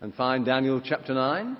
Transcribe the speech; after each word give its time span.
and 0.00 0.14
find 0.14 0.46
Daniel 0.46 0.80
chapter 0.82 1.12
9. 1.12 1.56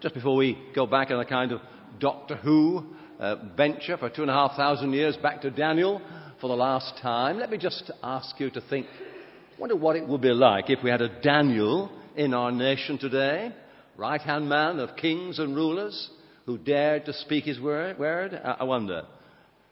Just 0.00 0.14
before 0.14 0.34
we 0.34 0.58
go 0.74 0.86
back 0.86 1.10
on 1.10 1.20
a 1.20 1.24
kind 1.24 1.52
of 1.52 1.60
Doctor 2.00 2.34
Who 2.36 2.84
uh, 3.20 3.36
venture 3.56 3.96
for 3.96 4.10
two 4.10 4.22
and 4.22 4.30
a 4.30 4.34
half 4.34 4.56
thousand 4.56 4.92
years 4.92 5.16
back 5.18 5.42
to 5.42 5.50
Daniel 5.50 6.00
for 6.40 6.48
the 6.48 6.56
last 6.56 7.00
time, 7.00 7.38
let 7.38 7.50
me 7.50 7.58
just 7.58 7.92
ask 8.02 8.40
you 8.40 8.50
to 8.50 8.60
think 8.62 8.86
wonder 9.58 9.76
what 9.76 9.94
it 9.94 10.08
would 10.08 10.22
be 10.22 10.32
like 10.32 10.70
if 10.70 10.82
we 10.82 10.90
had 10.90 11.02
a 11.02 11.20
Daniel 11.20 11.92
in 12.16 12.34
our 12.34 12.50
nation 12.50 12.98
today, 12.98 13.52
right 13.96 14.20
hand 14.20 14.48
man 14.48 14.80
of 14.80 14.96
kings 14.96 15.38
and 15.38 15.54
rulers 15.54 16.10
who 16.46 16.56
dared 16.58 17.04
to 17.04 17.12
speak 17.12 17.44
his 17.44 17.60
word. 17.60 17.98
word? 17.98 18.34
I 18.34 18.64
wonder. 18.64 19.04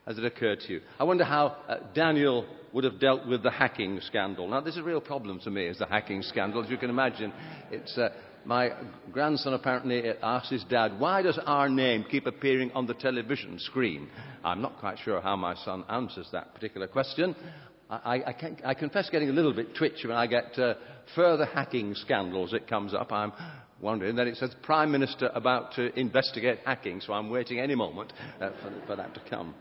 Has 0.08 0.16
it 0.16 0.24
occurred 0.24 0.60
to 0.60 0.72
you? 0.72 0.80
I 0.98 1.04
wonder 1.04 1.22
how 1.22 1.58
uh, 1.68 1.76
Daniel 1.94 2.46
would 2.72 2.84
have 2.84 2.98
dealt 2.98 3.26
with 3.26 3.42
the 3.42 3.50
hacking 3.50 4.00
scandal. 4.00 4.48
Now, 4.48 4.62
this 4.62 4.72
is 4.72 4.80
a 4.80 4.82
real 4.82 5.02
problem 5.02 5.38
to 5.40 5.50
me, 5.50 5.66
is 5.66 5.76
the 5.76 5.86
hacking 5.86 6.22
scandal. 6.22 6.64
As 6.64 6.70
you 6.70 6.78
can 6.78 6.88
imagine, 6.88 7.30
it's, 7.70 7.96
uh, 7.98 8.08
my 8.46 8.70
grandson 9.12 9.52
apparently 9.52 10.02
asked 10.22 10.50
his 10.50 10.64
dad, 10.64 10.98
Why 10.98 11.20
does 11.20 11.38
our 11.44 11.68
name 11.68 12.06
keep 12.10 12.26
appearing 12.26 12.72
on 12.72 12.86
the 12.86 12.94
television 12.94 13.58
screen? 13.58 14.08
I'm 14.42 14.62
not 14.62 14.78
quite 14.78 14.98
sure 15.04 15.20
how 15.20 15.36
my 15.36 15.54
son 15.56 15.84
answers 15.90 16.28
that 16.32 16.54
particular 16.54 16.86
question. 16.86 17.36
I, 17.90 18.22
I, 18.26 18.32
can, 18.32 18.56
I 18.64 18.72
confess 18.72 19.10
getting 19.10 19.28
a 19.28 19.32
little 19.32 19.52
bit 19.52 19.76
twitchy 19.76 20.08
when 20.08 20.16
I 20.16 20.26
get 20.26 20.58
uh, 20.58 20.74
further 21.14 21.44
hacking 21.44 21.94
scandals. 21.94 22.54
It 22.54 22.66
comes 22.66 22.94
up. 22.94 23.12
I'm 23.12 23.32
wondering. 23.80 24.16
Then 24.16 24.28
it 24.28 24.36
says 24.36 24.54
Prime 24.62 24.90
Minister 24.90 25.30
about 25.34 25.74
to 25.74 25.98
investigate 25.98 26.60
hacking, 26.64 27.02
so 27.02 27.12
I'm 27.12 27.28
waiting 27.28 27.60
any 27.60 27.74
moment 27.74 28.12
uh, 28.40 28.50
for, 28.62 28.86
for, 28.86 28.96
that 28.96 29.14
to 29.14 29.20
come. 29.28 29.54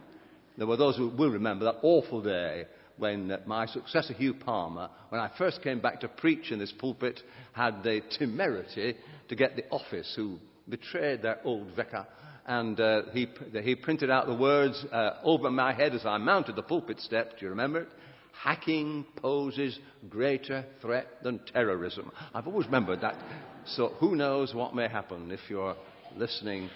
There 0.57 0.67
were 0.67 0.77
those 0.77 0.97
who 0.97 1.09
will 1.09 1.29
remember 1.29 1.65
that 1.65 1.79
awful 1.83 2.21
day 2.21 2.65
when 2.97 3.31
uh, 3.31 3.37
my 3.45 3.67
successor, 3.67 4.13
Hugh 4.13 4.33
Palmer, 4.33 4.89
when 5.09 5.21
I 5.21 5.31
first 5.37 5.61
came 5.61 5.79
back 5.79 5.99
to 6.01 6.07
preach 6.07 6.51
in 6.51 6.59
this 6.59 6.71
pulpit, 6.71 7.21
had 7.53 7.83
the 7.83 8.01
temerity 8.17 8.95
to 9.29 9.35
get 9.35 9.55
the 9.55 9.69
office 9.69 10.13
who 10.15 10.39
betrayed 10.67 11.21
their 11.21 11.39
old 11.43 11.67
vicar 11.75 12.07
and 12.47 12.79
uh, 12.79 13.01
he, 13.11 13.27
he, 13.61 13.75
printed 13.75 14.09
out 14.09 14.25
the 14.25 14.33
words 14.33 14.85
uh, 14.91 15.19
over 15.23 15.51
my 15.51 15.73
head 15.73 15.93
as 15.93 16.05
I 16.05 16.17
mounted 16.17 16.55
the 16.55 16.63
pulpit 16.63 16.97
step. 17.01 17.37
Do 17.37 17.45
you 17.45 17.49
remember 17.49 17.81
it? 17.81 17.89
hacking 18.43 19.05
poses 19.15 19.79
greater 20.09 20.65
threat 20.81 21.07
than 21.23 21.39
terrorism. 21.51 22.11
I've 22.33 22.47
always 22.47 22.67
remembered 22.67 23.01
that. 23.01 23.15
So 23.65 23.89
who 23.99 24.15
knows 24.15 24.53
what 24.53 24.75
may 24.75 24.87
happen 24.87 25.31
if 25.31 25.39
you're 25.49 25.75
listening 26.15 26.69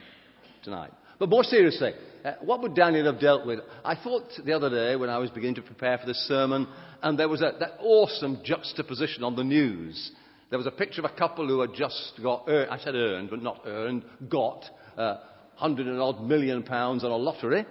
tonight. 0.64 0.92
But 1.22 1.30
more 1.30 1.44
seriously, 1.44 1.94
uh, 2.26 2.32
what 2.42 2.64
would 2.64 2.74
Daniel 2.74 3.06
have 3.06 3.22
dealt 3.22 3.46
with? 3.46 3.60
I 3.86 3.94
thought 3.94 4.24
the 4.44 4.54
other 4.54 4.72
day 4.72 4.96
when 4.96 5.12
I 5.12 5.20
was 5.20 5.30
beginning 5.30 5.54
to 5.54 5.62
prepare 5.62 6.00
for 6.00 6.08
this 6.08 6.28
sermon, 6.28 6.68
and 7.04 7.20
there 7.20 7.30
was 7.30 7.42
a, 7.42 7.54
that 7.60 7.78
awesome 7.80 8.40
juxtaposition 8.44 9.24
on 9.24 9.36
the 9.36 9.44
news. 9.44 10.14
There 10.50 10.58
was 10.58 10.66
a 10.66 10.72
picture 10.72 11.00
of 11.00 11.12
a 11.12 11.16
couple 11.16 11.48
who 11.48 11.62
had 11.62 11.76
just 11.76 12.20
got, 12.24 12.50
I 12.50 12.80
said 12.80 12.96
earned, 12.96 13.30
but 13.30 13.44
not 13.44 13.62
earned, 13.68 14.04
got 14.30 14.66
uh, 14.98 15.18
hundred 15.54 15.86
and 15.86 16.02
odd 16.02 16.24
million 16.24 16.64
pounds 16.64 17.04
on 17.04 17.12
a 17.12 17.18
lottery. 17.18 17.68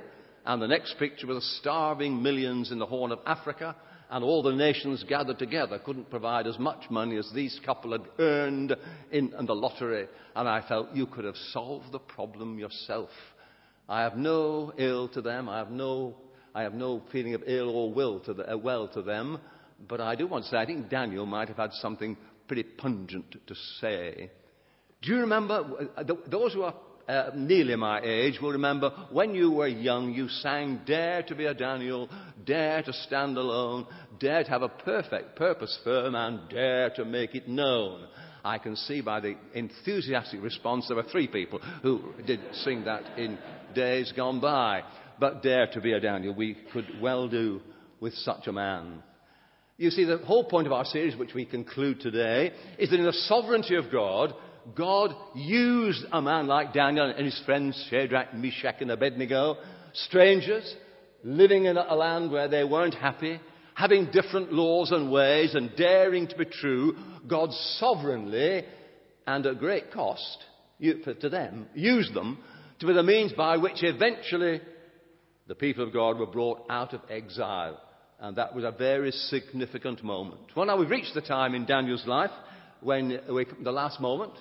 And 0.47 0.63
the 0.63 0.69
next 0.69 0.97
picture 1.01 1.27
was 1.27 1.59
starving 1.61 2.23
millions 2.23 2.71
in 2.71 2.79
the 2.79 2.87
Horn 2.87 3.11
of 3.11 3.19
Africa, 3.27 3.75
and 4.13 4.23
all 4.23 4.45
the 4.45 4.53
nations 4.53 5.05
gathered 5.09 5.41
together 5.41 5.81
couldn't 5.81 6.09
provide 6.09 6.47
as 6.47 6.61
much 6.61 6.89
money 6.89 7.17
as 7.17 7.29
these 7.35 7.61
couple 7.67 7.91
had 7.91 8.03
earned 8.21 8.77
in, 9.11 9.35
in 9.37 9.47
the 9.47 9.57
lottery. 9.57 10.07
And 10.37 10.49
I 10.49 10.63
felt 10.69 10.95
you 10.95 11.07
could 11.07 11.25
have 11.25 11.37
solved 11.53 11.91
the 11.91 11.99
problem 11.99 12.57
yourself. 12.57 13.11
I 13.91 14.03
have 14.03 14.17
no 14.17 14.73
ill 14.79 15.09
to 15.09 15.21
them. 15.21 15.49
I 15.49 15.59
have 15.59 15.71
no, 15.73 16.15
I 16.55 16.63
have 16.63 16.75
no 16.75 17.03
feeling 17.11 17.35
of 17.35 17.43
ill 17.45 17.69
or 17.69 17.93
will 17.93 18.21
to 18.21 18.33
the, 18.33 18.53
uh, 18.53 18.57
well 18.57 18.87
to 18.89 19.03
them. 19.03 19.41
But 19.89 20.01
I 20.01 20.15
do 20.15 20.29
want 20.29 20.45
to 20.45 20.51
say, 20.51 20.59
I 20.59 20.65
think 20.67 20.89
Daniel 20.89 21.27
might 21.27 21.49
have 21.49 21.57
had 21.57 21.73
something 21.73 22.17
pretty 22.47 22.63
pungent 22.63 23.37
to 23.45 23.55
say. 23.81 24.31
Do 25.03 25.13
you 25.13 25.21
remember 25.21 25.91
uh, 25.97 26.05
those 26.29 26.55
who 26.55 26.63
are 26.63 26.75
uh, 27.09 27.31
nearly 27.35 27.75
my 27.75 28.01
age 28.05 28.39
will 28.41 28.53
remember 28.53 28.91
when 29.11 29.35
you 29.35 29.51
were 29.51 29.67
young, 29.67 30.15
you 30.15 30.29
sang, 30.29 30.83
Dare 30.87 31.25
to 31.25 31.35
be 31.35 31.47
a 31.47 31.55
Daniel, 31.55 32.09
dare 32.47 32.85
to 32.85 32.93
stand 32.93 33.37
alone, 33.37 33.89
dare 34.21 34.45
to 34.45 34.51
have 34.51 34.63
a 34.63 34.69
perfect 34.69 35.35
purpose 35.35 35.77
firm, 35.83 36.15
and 36.15 36.49
dare 36.49 36.91
to 36.91 37.05
make 37.05 37.35
it 37.35 37.49
known. 37.49 38.07
I 38.45 38.59
can 38.59 38.77
see 38.77 39.01
by 39.01 39.21
the 39.21 39.35
enthusiastic 39.55 40.43
response 40.43 40.87
there 40.87 40.97
were 40.97 41.03
three 41.11 41.27
people 41.27 41.59
who 41.83 42.13
did 42.27 42.41
sing 42.53 42.85
that 42.85 43.19
in 43.19 43.39
days 43.75 44.13
gone 44.17 44.41
by. 44.41 44.83
But 45.19 45.43
dare 45.43 45.67
to 45.69 45.81
be 45.81 45.93
a 45.93 46.01
Daniel, 46.01 46.35
we 46.35 46.57
could 46.73 46.87
well 47.01 47.29
do 47.29 47.61
with 48.01 48.15
such 48.15 48.47
a 48.47 48.53
man. 48.53 49.03
You 49.77 49.91
see, 49.91 50.05
the 50.05 50.19
whole 50.19 50.45
point 50.45 50.67
of 50.67 50.73
our 50.73 50.85
series, 50.85 51.17
which 51.17 51.35
we 51.35 51.45
conclude 51.45 52.01
today, 52.01 52.53
is 52.79 52.91
that 52.91 52.99
in 52.99 53.07
the 53.07 53.13
sovereignty 53.13 53.77
of 53.77 53.91
God, 53.91 54.35
God 54.75 55.15
used 55.35 56.05
a 56.13 56.21
man 56.21 56.47
like 56.47 56.73
Daniel 56.73 57.11
and 57.11 57.25
his 57.25 57.41
friends 57.47 57.87
Shadrach, 57.91 58.35
Meshach, 58.35 58.77
and 58.81 58.91
Abednego, 58.91 59.57
strangers 59.93 60.75
living 61.25 61.65
in 61.65 61.77
a 61.77 61.95
land 61.95 62.31
where 62.31 62.49
they 62.49 62.65
weren't 62.65 62.95
happy, 62.95 63.41
having 63.75 64.11
different 64.11 64.53
laws 64.53 64.91
and 64.91 65.11
ways, 65.11 65.55
and 65.55 65.75
daring 65.77 66.27
to 66.29 66.37
be 66.37 66.45
true. 66.45 66.97
God 67.27 67.51
sovereignly 67.79 68.65
and 69.27 69.47
at 69.47 69.59
great 69.59 69.93
cost 69.93 70.45
to 70.81 71.29
them 71.29 71.67
used 71.75 72.15
them 72.15 72.39
to 72.81 72.87
be 72.87 72.93
the 72.93 73.03
means 73.03 73.33
by 73.33 73.57
which 73.57 73.83
eventually 73.83 74.61
the 75.47 75.55
people 75.55 75.85
of 75.85 75.93
God 75.93 76.19
were 76.19 76.27
brought 76.27 76.65
out 76.69 76.93
of 76.95 77.01
exile. 77.09 77.81
And 78.19 78.37
that 78.37 78.55
was 78.55 78.65
a 78.65 78.71
very 78.71 79.13
significant 79.13 80.05
moment. 80.05 80.41
Well, 80.55 80.67
now 80.67 80.77
we've 80.77 80.91
reached 80.91 81.15
the 81.15 81.23
time 81.23 81.55
in 81.55 81.65
Daniel's 81.65 82.07
life 82.07 82.31
when 82.81 83.21
we, 83.31 83.47
the 83.63 83.73
last 83.73 84.01
moment 84.01 84.33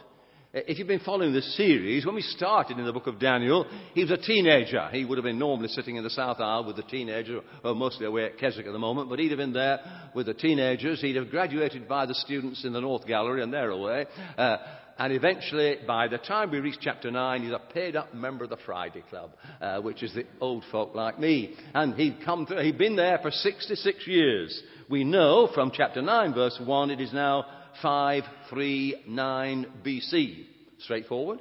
if 0.52 0.80
you've 0.80 0.88
been 0.88 1.00
following 1.02 1.32
this 1.32 1.56
series, 1.56 2.08
when 2.08 2.16
we 2.16 2.24
started 2.24 2.80
in 2.80 2.86
the 2.86 2.92
book 2.92 3.06
of 3.06 3.20
Daniel, 3.20 3.68
he 3.94 4.02
was 4.02 4.10
a 4.10 4.18
teenager. 4.18 4.90
He 4.92 5.06
would 5.06 5.20
have 5.20 5.24
been 5.24 5.38
normally 5.38 5.68
sitting 5.68 5.96
in 5.96 6.04
the 6.04 6.10
South 6.10 6.40
Aisle 6.40 6.66
with 6.66 6.76
the 6.76 6.82
teenagers, 6.84 7.44
or 7.64 7.76
mostly 7.76 8.08
away 8.08 8.26
at 8.26 8.40
Keswick 8.40 8.66
at 8.66 8.72
the 8.72 8.80
moment, 8.80 9.10
but 9.10 9.20
he'd 9.20 9.30
have 9.30 9.38
been 9.38 9.54
there 9.54 9.80
with 10.16 10.26
the 10.26 10.34
teenagers. 10.34 11.02
He'd 11.02 11.18
have 11.18 11.30
graduated 11.30 11.88
by 11.88 12.08
the 12.08 12.16
students 12.16 12.66
in 12.66 12.74
the 12.74 12.82
North 12.82 13.06
Gallery, 13.06 13.44
and 13.44 13.54
they're 13.54 13.70
away. 13.70 14.08
Uh, 14.36 14.58
and 15.00 15.14
eventually, 15.14 15.78
by 15.88 16.10
the 16.10 16.18
time 16.18 16.52
we 16.52 16.60
reach 16.60 16.80
chapter 16.82 17.10
9, 17.10 17.42
he's 17.42 17.54
a 17.54 17.74
paid 17.74 17.96
up 17.96 18.14
member 18.14 18.44
of 18.44 18.50
the 18.50 18.58
Friday 18.66 19.02
Club, 19.10 19.32
uh, 19.62 19.80
which 19.80 20.04
is 20.04 20.14
the 20.14 20.26
old 20.42 20.66
folk 20.74 20.94
like 20.94 21.18
me. 21.18 21.56
And 21.74 21.94
he'd 21.96 22.18
come 22.26 22.46
through, 22.46 22.64
he'd 22.64 22.78
been 22.78 22.98
there 22.98 23.18
for 23.22 23.32
66 23.32 24.06
years. 24.06 24.62
We 24.90 25.06
know 25.06 25.48
from 25.54 25.72
chapter 25.74 26.02
9, 26.02 26.34
verse 26.34 26.60
1, 26.62 26.92
it 26.92 27.00
is 27.00 27.14
now 27.14 27.46
539 27.82 29.68
BC. 29.86 30.46
Straightforward. 30.80 31.40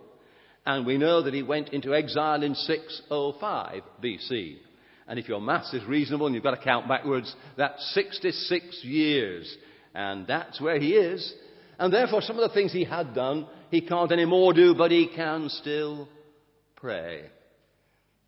And 0.65 0.87
we 0.87 0.97
know 0.97 1.23
that 1.23 1.35
he 1.35 1.43
went 1.43 1.71
into 1.71 1.97
exile 1.97 2.45
in 2.45 2.55
605 2.55 3.83
BC. 4.01 4.59
And 5.09 5.19
if 5.19 5.27
your 5.27 5.41
maths 5.41 5.75
is 5.75 5.85
reasonable 5.85 6.27
and 6.27 6.35
you've 6.37 6.45
got 6.45 6.55
to 6.55 6.63
count 6.63 6.87
backwards, 6.87 7.35
that's 7.57 7.93
66 7.95 8.85
years. 8.85 9.57
And 9.97 10.29
that's 10.29 10.61
where 10.61 10.79
he 10.79 10.93
is. 10.95 11.35
And 11.79 11.93
therefore, 11.93 12.23
some 12.23 12.39
of 12.39 12.49
the 12.49 12.55
things 12.55 12.73
he 12.73 12.85
had 12.85 13.15
done, 13.15 13.47
he 13.71 13.81
can't 13.81 14.11
anymore 14.11 14.53
do, 14.53 14.75
but 14.75 14.91
he 14.91 15.09
can 15.15 15.49
still 15.49 16.09
pray. 16.75 17.25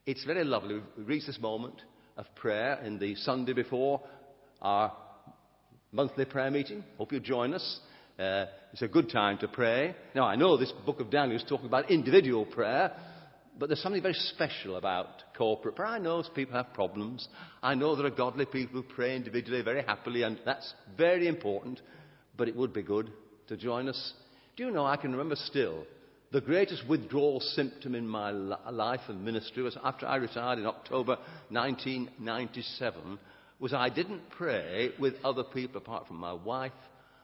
It's 0.07 0.25
very 0.25 0.45
lovely. 0.45 0.81
We've 0.97 1.09
reached 1.09 1.27
this 1.27 1.41
moment 1.41 1.75
of 2.17 2.27
prayer 2.37 2.81
in 2.85 2.99
the 2.99 3.17
Sunday 3.17 3.53
before 3.53 4.03
our 4.63 4.93
monthly 5.91 6.27
prayer 6.27 6.51
meeting. 6.51 6.85
Hope 6.97 7.11
you'll 7.11 7.23
join 7.23 7.53
us. 7.55 7.81
Uh, 8.19 8.47
it's 8.73 8.83
a 8.83 8.89
good 8.89 9.11
time 9.11 9.39
to 9.39 9.49
pray. 9.49 9.97
Now, 10.15 10.25
I 10.27 10.37
know 10.37 10.57
this 10.57 10.73
book 10.87 11.01
of 11.01 11.11
Daniel 11.11 11.37
is 11.37 11.45
talking 11.49 11.67
about 11.67 11.91
individual 11.91 12.47
prayer, 12.47 12.93
but 13.59 13.69
there's 13.69 13.83
something 13.83 14.03
very 14.03 14.15
special 14.15 14.77
about 14.77 15.09
corporate 15.37 15.75
prayer. 15.75 15.89
I 15.89 15.99
know 15.99 16.23
people 16.35 16.55
have 16.55 16.73
problems. 16.73 17.27
I 17.63 17.75
know 17.75 17.97
there 17.97 18.07
are 18.07 18.11
godly 18.11 18.47
people 18.47 18.81
who 18.81 18.95
pray 18.95 19.17
individually 19.17 19.63
very 19.63 19.83
happily, 19.83 20.23
and 20.23 20.39
that's 20.45 20.73
very 20.97 21.27
important, 21.27 21.81
but 22.37 22.47
it 22.47 22.55
would 22.55 22.73
be 22.73 22.83
good 22.83 23.11
to 23.51 23.57
join 23.57 23.89
us. 23.89 24.13
Do 24.57 24.65
you 24.65 24.71
know, 24.71 24.87
I 24.87 24.97
can 24.97 25.11
remember 25.11 25.35
still 25.35 25.85
the 26.31 26.41
greatest 26.41 26.89
withdrawal 26.89 27.41
symptom 27.41 27.97
in 27.97 28.07
my 28.07 28.31
life 28.31 29.01
and 29.09 29.25
ministry 29.25 29.65
was 29.65 29.77
after 29.83 30.07
I 30.07 30.17
retired 30.17 30.61
in 30.61 30.67
October 30.67 31.19
1997 31.49 33.19
was 33.59 33.75
I 33.75 33.89
didn't 33.89 34.31
pray 34.31 34.93
with 35.01 35.15
other 35.25 35.43
people 35.43 35.79
apart 35.79 36.07
from 36.07 36.19
my 36.19 36.33
wife 36.33 36.71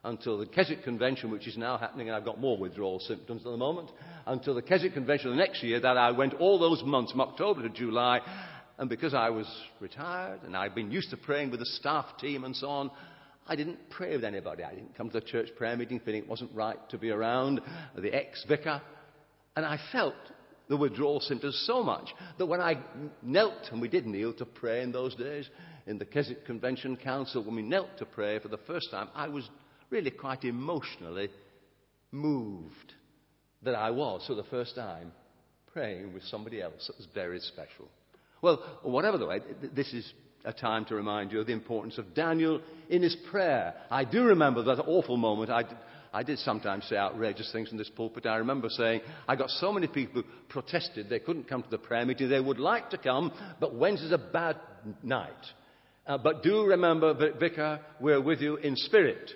until 0.02 0.38
the 0.38 0.46
Keswick 0.46 0.82
Convention, 0.82 1.30
which 1.30 1.46
is 1.46 1.56
now 1.56 1.78
happening, 1.78 2.08
and 2.08 2.16
I've 2.16 2.24
got 2.24 2.40
more 2.40 2.58
withdrawal 2.58 2.98
symptoms 3.00 3.42
at 3.46 3.50
the 3.50 3.56
moment, 3.56 3.90
until 4.26 4.54
the 4.54 4.62
Keswick 4.62 4.94
Convention 4.94 5.30
the 5.30 5.36
next 5.36 5.62
year, 5.62 5.80
that 5.80 5.96
I 5.96 6.10
went 6.10 6.34
all 6.34 6.58
those 6.58 6.82
months, 6.84 7.12
from 7.12 7.22
October 7.22 7.62
to 7.62 7.68
July, 7.68 8.20
and 8.78 8.88
because 8.88 9.14
I 9.14 9.30
was 9.30 9.46
retired 9.80 10.40
and 10.44 10.56
I'd 10.56 10.74
been 10.74 10.90
used 10.90 11.10
to 11.10 11.16
praying 11.16 11.50
with 11.50 11.60
the 11.60 11.66
staff 11.66 12.06
team 12.20 12.44
and 12.44 12.54
so 12.54 12.68
on, 12.68 12.90
I 13.48 13.56
didn't 13.56 13.90
pray 13.90 14.16
with 14.16 14.24
anybody. 14.24 14.64
I 14.64 14.74
didn't 14.74 14.96
come 14.96 15.08
to 15.10 15.20
the 15.20 15.26
church 15.26 15.48
prayer 15.56 15.76
meeting 15.76 16.00
feeling 16.00 16.22
it 16.22 16.28
wasn't 16.28 16.54
right 16.54 16.78
to 16.90 16.98
be 16.98 17.10
around 17.10 17.60
the 17.96 18.12
ex 18.14 18.44
vicar. 18.48 18.82
And 19.54 19.64
I 19.64 19.78
felt 19.92 20.14
the 20.68 20.76
withdrawal 20.76 21.20
symptoms 21.20 21.62
so 21.66 21.82
much 21.82 22.08
that 22.38 22.46
when 22.46 22.60
I 22.60 22.78
knelt, 23.22 23.68
and 23.70 23.80
we 23.80 23.88
did 23.88 24.06
kneel 24.06 24.32
to 24.34 24.44
pray 24.44 24.82
in 24.82 24.90
those 24.90 25.14
days, 25.14 25.48
in 25.86 25.98
the 25.98 26.04
Keswick 26.04 26.44
Convention 26.44 26.96
Council, 26.96 27.44
when 27.44 27.54
we 27.54 27.62
knelt 27.62 27.96
to 27.98 28.04
pray 28.04 28.40
for 28.40 28.48
the 28.48 28.58
first 28.58 28.90
time, 28.90 29.08
I 29.14 29.28
was 29.28 29.48
really 29.90 30.10
quite 30.10 30.44
emotionally 30.44 31.30
moved 32.10 32.94
that 33.62 33.76
I 33.76 33.90
was, 33.90 34.24
for 34.26 34.34
the 34.34 34.44
first 34.44 34.74
time, 34.74 35.12
praying 35.72 36.12
with 36.12 36.24
somebody 36.24 36.60
else 36.60 36.86
that 36.88 36.96
was 36.96 37.06
very 37.14 37.38
special. 37.38 37.88
Well, 38.42 38.80
whatever 38.82 39.18
the 39.18 39.26
way, 39.26 39.40
this 39.74 39.92
is 39.92 40.12
a 40.46 40.52
time 40.52 40.84
to 40.86 40.94
remind 40.94 41.32
you 41.32 41.40
of 41.40 41.46
the 41.46 41.52
importance 41.52 41.98
of 41.98 42.14
Daniel 42.14 42.60
in 42.88 43.02
his 43.02 43.16
prayer. 43.30 43.74
I 43.90 44.04
do 44.04 44.24
remember 44.24 44.62
that 44.62 44.80
awful 44.86 45.16
moment. 45.16 45.50
I, 45.50 45.64
I 46.12 46.22
did 46.22 46.38
sometimes 46.38 46.84
say 46.84 46.96
outrageous 46.96 47.50
things 47.52 47.72
in 47.72 47.76
this 47.76 47.90
pulpit. 47.90 48.24
I 48.26 48.36
remember 48.36 48.68
saying, 48.70 49.00
I 49.28 49.36
got 49.36 49.50
so 49.50 49.72
many 49.72 49.88
people 49.88 50.22
who 50.22 50.28
protested 50.48 51.10
they 51.10 51.18
couldn't 51.18 51.48
come 51.48 51.62
to 51.62 51.70
the 51.70 51.78
prayer 51.78 52.06
meeting. 52.06 52.28
They 52.28 52.40
would 52.40 52.60
like 52.60 52.90
to 52.90 52.98
come, 52.98 53.32
but 53.60 53.74
Wednesday's 53.74 54.12
a 54.12 54.18
bad 54.18 54.56
night. 55.02 55.32
Uh, 56.06 56.16
but 56.16 56.44
do 56.44 56.64
remember, 56.64 57.12
Vicar, 57.38 57.80
we're 58.00 58.20
with 58.20 58.40
you 58.40 58.56
in 58.56 58.76
spirit. 58.76 59.30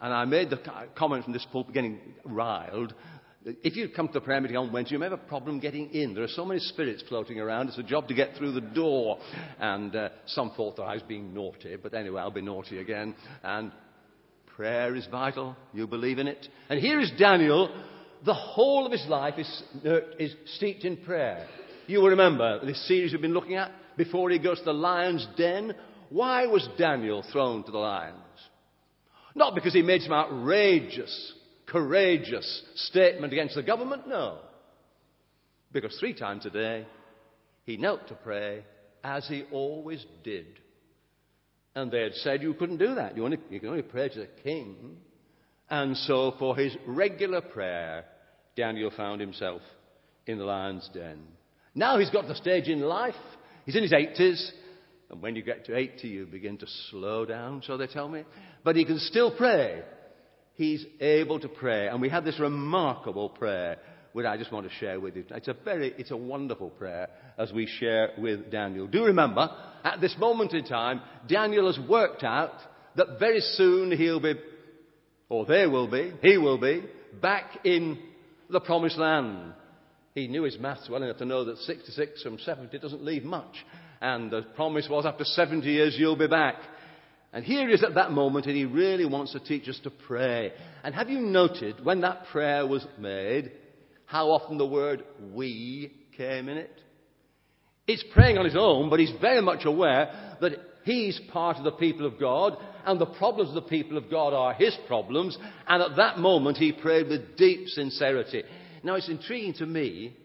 And 0.00 0.12
I 0.12 0.26
made 0.26 0.50
the 0.50 0.60
comment 0.94 1.24
from 1.24 1.32
this 1.32 1.46
pulpit 1.50 1.74
getting 1.74 1.98
riled. 2.24 2.94
If 3.48 3.76
you 3.76 3.88
come 3.88 4.08
to 4.08 4.14
the 4.14 4.20
prayer 4.20 4.40
meeting 4.40 4.56
on 4.56 4.72
Wednesday, 4.72 4.94
you 4.94 4.98
may 4.98 5.06
have 5.06 5.12
a 5.12 5.18
problem 5.18 5.60
getting 5.60 5.90
in. 5.90 6.14
There 6.14 6.24
are 6.24 6.28
so 6.28 6.44
many 6.44 6.58
spirits 6.58 7.04
floating 7.08 7.38
around. 7.38 7.68
It's 7.68 7.78
a 7.78 7.84
job 7.84 8.08
to 8.08 8.14
get 8.14 8.34
through 8.36 8.50
the 8.52 8.60
door. 8.60 9.18
And 9.60 9.94
uh, 9.94 10.08
some 10.26 10.50
thought 10.56 10.74
that 10.76 10.82
I 10.82 10.94
was 10.94 11.04
being 11.04 11.32
naughty, 11.32 11.76
but 11.76 11.94
anyway, 11.94 12.22
I'll 12.22 12.32
be 12.32 12.42
naughty 12.42 12.78
again. 12.78 13.14
And 13.44 13.70
prayer 14.56 14.96
is 14.96 15.06
vital. 15.12 15.54
You 15.72 15.86
believe 15.86 16.18
in 16.18 16.26
it. 16.26 16.44
And 16.68 16.80
here 16.80 16.98
is 16.98 17.12
Daniel. 17.16 17.70
The 18.24 18.34
whole 18.34 18.84
of 18.84 18.90
his 18.90 19.06
life 19.06 19.34
is, 19.38 19.62
uh, 19.84 20.00
is 20.18 20.34
steeped 20.56 20.84
in 20.84 20.96
prayer. 20.96 21.46
You 21.86 22.00
will 22.00 22.08
remember 22.08 22.66
this 22.66 22.88
series 22.88 23.12
we've 23.12 23.22
been 23.22 23.32
looking 23.32 23.54
at 23.54 23.70
before 23.96 24.28
he 24.30 24.40
goes 24.40 24.58
to 24.58 24.64
the 24.64 24.72
lion's 24.72 25.24
den. 25.36 25.72
Why 26.10 26.46
was 26.46 26.68
Daniel 26.76 27.24
thrown 27.30 27.62
to 27.62 27.70
the 27.70 27.78
lions? 27.78 28.16
Not 29.36 29.54
because 29.54 29.72
he 29.72 29.82
made 29.82 30.02
some 30.02 30.12
outrageous, 30.14 31.34
courageous 31.66 32.62
statement 32.74 33.32
against 33.32 33.54
the 33.54 33.62
government, 33.62 34.08
no. 34.08 34.38
Because 35.72 35.96
three 35.98 36.14
times 36.14 36.46
a 36.46 36.50
day 36.50 36.86
he 37.64 37.76
knelt 37.76 38.08
to 38.08 38.14
pray 38.14 38.64
as 39.02 39.26
he 39.28 39.44
always 39.52 40.04
did. 40.24 40.46
And 41.74 41.90
they 41.90 42.02
had 42.02 42.14
said 42.14 42.42
you 42.42 42.54
couldn't 42.54 42.78
do 42.78 42.94
that. 42.94 43.16
You, 43.16 43.24
only, 43.24 43.38
you 43.50 43.60
can 43.60 43.68
only 43.68 43.82
pray 43.82 44.08
to 44.08 44.18
the 44.20 44.28
king. 44.42 44.96
And 45.68 45.96
so 45.96 46.34
for 46.38 46.56
his 46.56 46.74
regular 46.86 47.40
prayer, 47.40 48.04
Daniel 48.56 48.90
found 48.96 49.20
himself 49.20 49.60
in 50.26 50.38
the 50.38 50.44
lion's 50.44 50.88
den. 50.94 51.22
Now 51.74 51.98
he's 51.98 52.10
got 52.10 52.26
the 52.26 52.34
stage 52.34 52.68
in 52.68 52.80
life. 52.80 53.14
He's 53.66 53.76
in 53.76 53.82
his 53.82 53.92
80s. 53.92 54.50
And 55.10 55.20
when 55.20 55.36
you 55.36 55.42
get 55.42 55.66
to 55.66 55.76
80, 55.76 56.08
you 56.08 56.26
begin 56.26 56.56
to 56.58 56.66
slow 56.90 57.24
down, 57.26 57.62
so 57.64 57.76
they 57.76 57.86
tell 57.86 58.08
me. 58.08 58.24
But 58.64 58.76
he 58.76 58.84
can 58.84 58.98
still 58.98 59.36
pray. 59.36 59.82
He's 60.56 60.84
able 61.00 61.38
to 61.40 61.48
pray. 61.48 61.88
And 61.88 62.00
we 62.00 62.08
have 62.08 62.24
this 62.24 62.40
remarkable 62.40 63.28
prayer 63.28 63.78
which 64.16 64.24
I 64.24 64.38
just 64.38 64.50
want 64.50 64.66
to 64.66 64.74
share 64.76 64.98
with 64.98 65.14
you. 65.14 65.24
It's 65.30 65.48
a 65.48 65.52
very, 65.52 65.92
it's 65.98 66.10
a 66.10 66.16
wonderful 66.16 66.70
prayer 66.70 67.08
as 67.36 67.52
we 67.52 67.66
share 67.66 68.12
with 68.16 68.50
Daniel. 68.50 68.86
Do 68.86 69.04
remember, 69.04 69.50
at 69.84 70.00
this 70.00 70.16
moment 70.18 70.54
in 70.54 70.64
time, 70.64 71.02
Daniel 71.28 71.66
has 71.66 71.78
worked 71.86 72.24
out 72.24 72.54
that 72.94 73.18
very 73.18 73.40
soon 73.40 73.92
he'll 73.92 74.20
be, 74.20 74.32
or 75.28 75.44
they 75.44 75.66
will 75.66 75.86
be, 75.86 76.14
he 76.22 76.38
will 76.38 76.58
be, 76.58 76.82
back 77.20 77.58
in 77.64 77.98
the 78.48 78.60
promised 78.60 78.96
land. 78.96 79.52
He 80.14 80.28
knew 80.28 80.44
his 80.44 80.58
maths 80.58 80.88
well 80.88 81.02
enough 81.02 81.18
to 81.18 81.26
know 81.26 81.44
that 81.44 81.58
66 81.58 82.22
from 82.22 82.38
70 82.38 82.78
doesn't 82.78 83.04
leave 83.04 83.24
much. 83.24 83.54
And 84.00 84.30
the 84.30 84.46
promise 84.54 84.88
was 84.88 85.04
after 85.04 85.24
70 85.24 85.66
years 85.68 85.94
you'll 85.98 86.16
be 86.16 86.26
back. 86.26 86.54
And 87.32 87.44
here 87.44 87.68
he 87.68 87.74
is 87.74 87.82
at 87.82 87.94
that 87.94 88.12
moment 88.12 88.46
and 88.46 88.56
he 88.56 88.64
really 88.64 89.04
wants 89.04 89.32
to 89.32 89.40
teach 89.40 89.68
us 89.68 89.78
to 89.82 89.90
pray. 89.90 90.52
And 90.82 90.94
have 90.94 91.10
you 91.10 91.20
noted 91.20 91.84
when 91.84 92.00
that 92.00 92.26
prayer 92.32 92.66
was 92.66 92.86
made, 92.98 93.52
how 94.06 94.30
often 94.30 94.58
the 94.58 94.66
word 94.66 95.04
we 95.32 95.92
came 96.16 96.48
in 96.48 96.56
it? 96.56 96.80
He's 97.86 98.04
praying 98.12 98.38
on 98.38 98.44
his 98.44 98.56
own, 98.56 98.90
but 98.90 99.00
he's 99.00 99.12
very 99.20 99.42
much 99.42 99.64
aware 99.64 100.36
that 100.40 100.52
he's 100.84 101.20
part 101.32 101.56
of 101.56 101.64
the 101.64 101.72
people 101.72 102.06
of 102.06 102.18
God 102.18 102.56
and 102.84 103.00
the 103.00 103.06
problems 103.06 103.50
of 103.50 103.54
the 103.56 103.68
people 103.68 103.98
of 103.98 104.10
God 104.10 104.32
are 104.32 104.54
his 104.54 104.76
problems. 104.86 105.36
And 105.68 105.82
at 105.82 105.96
that 105.96 106.18
moment 106.18 106.56
he 106.56 106.72
prayed 106.72 107.08
with 107.08 107.36
deep 107.36 107.68
sincerity. 107.68 108.44
Now 108.82 108.94
it's 108.94 109.08
intriguing 109.08 109.54
to 109.54 109.66
me 109.66 110.16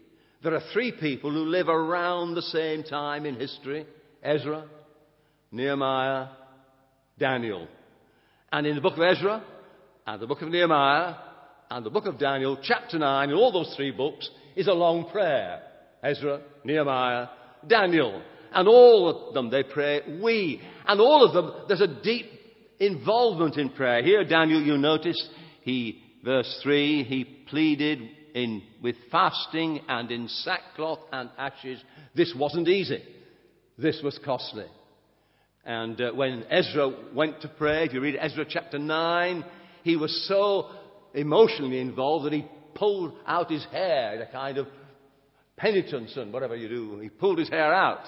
there 0.42 0.54
are 0.54 0.62
three 0.72 0.92
people 0.92 1.30
who 1.30 1.44
live 1.44 1.68
around 1.68 2.34
the 2.34 2.42
same 2.42 2.82
time 2.82 3.26
in 3.26 3.36
history 3.36 3.86
Ezra, 4.22 4.64
Nehemiah, 5.52 6.28
Daniel. 7.22 7.68
And 8.50 8.66
in 8.66 8.74
the 8.74 8.80
book 8.80 8.96
of 8.96 9.02
Ezra, 9.02 9.44
and 10.08 10.20
the 10.20 10.26
book 10.26 10.42
of 10.42 10.48
Nehemiah, 10.48 11.14
and 11.70 11.86
the 11.86 11.90
book 11.90 12.06
of 12.06 12.18
Daniel, 12.18 12.58
chapter 12.60 12.98
9, 12.98 13.30
in 13.30 13.36
all 13.36 13.52
those 13.52 13.72
three 13.76 13.92
books, 13.92 14.28
is 14.56 14.66
a 14.66 14.72
long 14.72 15.08
prayer. 15.08 15.62
Ezra, 16.02 16.40
Nehemiah, 16.64 17.28
Daniel. 17.64 18.20
And 18.52 18.66
all 18.66 19.28
of 19.28 19.34
them, 19.34 19.50
they 19.50 19.62
pray, 19.62 20.00
we. 20.20 20.60
And 20.84 21.00
all 21.00 21.24
of 21.24 21.32
them, 21.32 21.64
there's 21.68 21.80
a 21.80 22.02
deep 22.02 22.26
involvement 22.80 23.56
in 23.56 23.70
prayer. 23.70 24.02
Here, 24.02 24.24
Daniel, 24.24 24.60
you 24.60 24.76
notice, 24.76 25.28
he, 25.62 26.02
verse 26.24 26.58
3, 26.64 27.04
he 27.04 27.24
pleaded 27.48 28.00
in, 28.34 28.62
with 28.82 28.96
fasting 29.12 29.80
and 29.88 30.10
in 30.10 30.26
sackcloth 30.26 30.98
and 31.12 31.30
ashes. 31.38 31.80
This 32.16 32.34
wasn't 32.36 32.66
easy. 32.66 33.00
This 33.78 34.00
was 34.02 34.18
costly. 34.24 34.66
And 35.64 36.00
uh, 36.00 36.12
when 36.12 36.44
Ezra 36.50 36.92
went 37.14 37.40
to 37.42 37.48
pray, 37.48 37.84
if 37.84 37.92
you 37.92 38.00
read 38.00 38.18
Ezra 38.20 38.44
chapter 38.48 38.78
9, 38.78 39.44
he 39.84 39.96
was 39.96 40.26
so 40.28 40.70
emotionally 41.14 41.80
involved 41.80 42.26
that 42.26 42.32
he 42.32 42.46
pulled 42.74 43.12
out 43.26 43.50
his 43.50 43.64
hair 43.66 44.14
in 44.16 44.22
a 44.22 44.26
kind 44.26 44.58
of 44.58 44.66
penitence 45.56 46.16
and 46.16 46.32
whatever 46.32 46.56
you 46.56 46.68
do. 46.68 46.98
He 46.98 47.08
pulled 47.08 47.38
his 47.38 47.48
hair 47.48 47.72
out. 47.72 48.00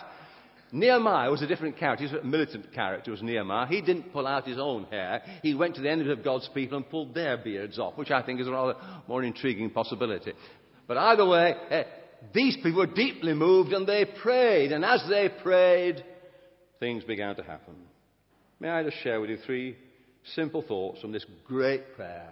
Nehemiah 0.73 1.31
was 1.31 1.43
a 1.43 1.47
different 1.47 1.79
character. 1.79 2.05
He 2.05 2.13
was 2.13 2.25
a 2.25 2.27
militant 2.27 2.73
character, 2.73 3.13
was 3.13 3.23
Nehemiah. 3.23 3.69
He 3.69 3.81
didn't 3.81 4.13
pull 4.13 4.27
out 4.27 4.49
his 4.49 4.59
own 4.59 4.85
hair. 4.85 5.23
He 5.41 5.55
went 5.55 5.77
to 5.77 5.81
the 5.81 5.91
enemies 5.91 6.11
of 6.11 6.25
God's 6.25 6.49
people 6.53 6.79
and 6.79 6.91
pulled 6.91 7.15
their 7.15 7.37
beards 7.37 7.79
off, 7.79 7.97
which 7.97 8.11
I 8.11 8.23
think 8.23 8.41
is 8.41 8.49
a 8.49 8.51
rather 8.51 8.75
more 9.07 9.23
intriguing 9.23 9.71
possibility. 9.71 10.33
But 10.89 10.97
either 10.97 11.25
way, 11.25 11.55
eh, 11.71 11.85
these 12.33 12.57
people 12.57 12.79
were 12.79 12.87
deeply 12.87 13.35
moved 13.35 13.73
and 13.73 13.87
they 13.87 14.05
prayed. 14.05 14.73
And 14.73 14.85
as 14.85 15.05
they 15.09 15.29
prayed, 15.29 16.05
things 16.85 17.03
began 17.03 17.35
to 17.35 17.43
happen. 17.43 17.75
May 18.61 18.69
I 18.69 18.83
just 18.83 18.99
share 19.03 19.19
with 19.19 19.31
you 19.31 19.39
three 19.39 19.75
simple 20.35 20.61
thoughts 20.61 21.01
from 21.01 21.13
this 21.13 21.25
great 21.47 21.95
prayer? 21.97 22.29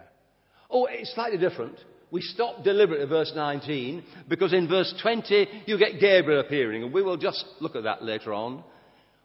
Oh, 0.69 0.85
it's 0.87 1.11
slightly 1.15 1.39
different. 1.39 1.75
We 2.11 2.21
stop 2.21 2.63
deliberately 2.63 3.01
at 3.01 3.09
verse 3.09 3.31
19 3.35 4.03
because 4.29 4.53
in 4.53 4.67
verse 4.67 4.93
20 5.01 5.47
you 5.65 5.79
get 5.79 5.99
Gabriel 5.99 6.39
appearing, 6.39 6.83
and 6.83 6.93
we 6.93 7.01
will 7.01 7.17
just 7.17 7.43
look 7.61 7.75
at 7.75 7.85
that 7.85 8.03
later 8.03 8.31
on. 8.31 8.63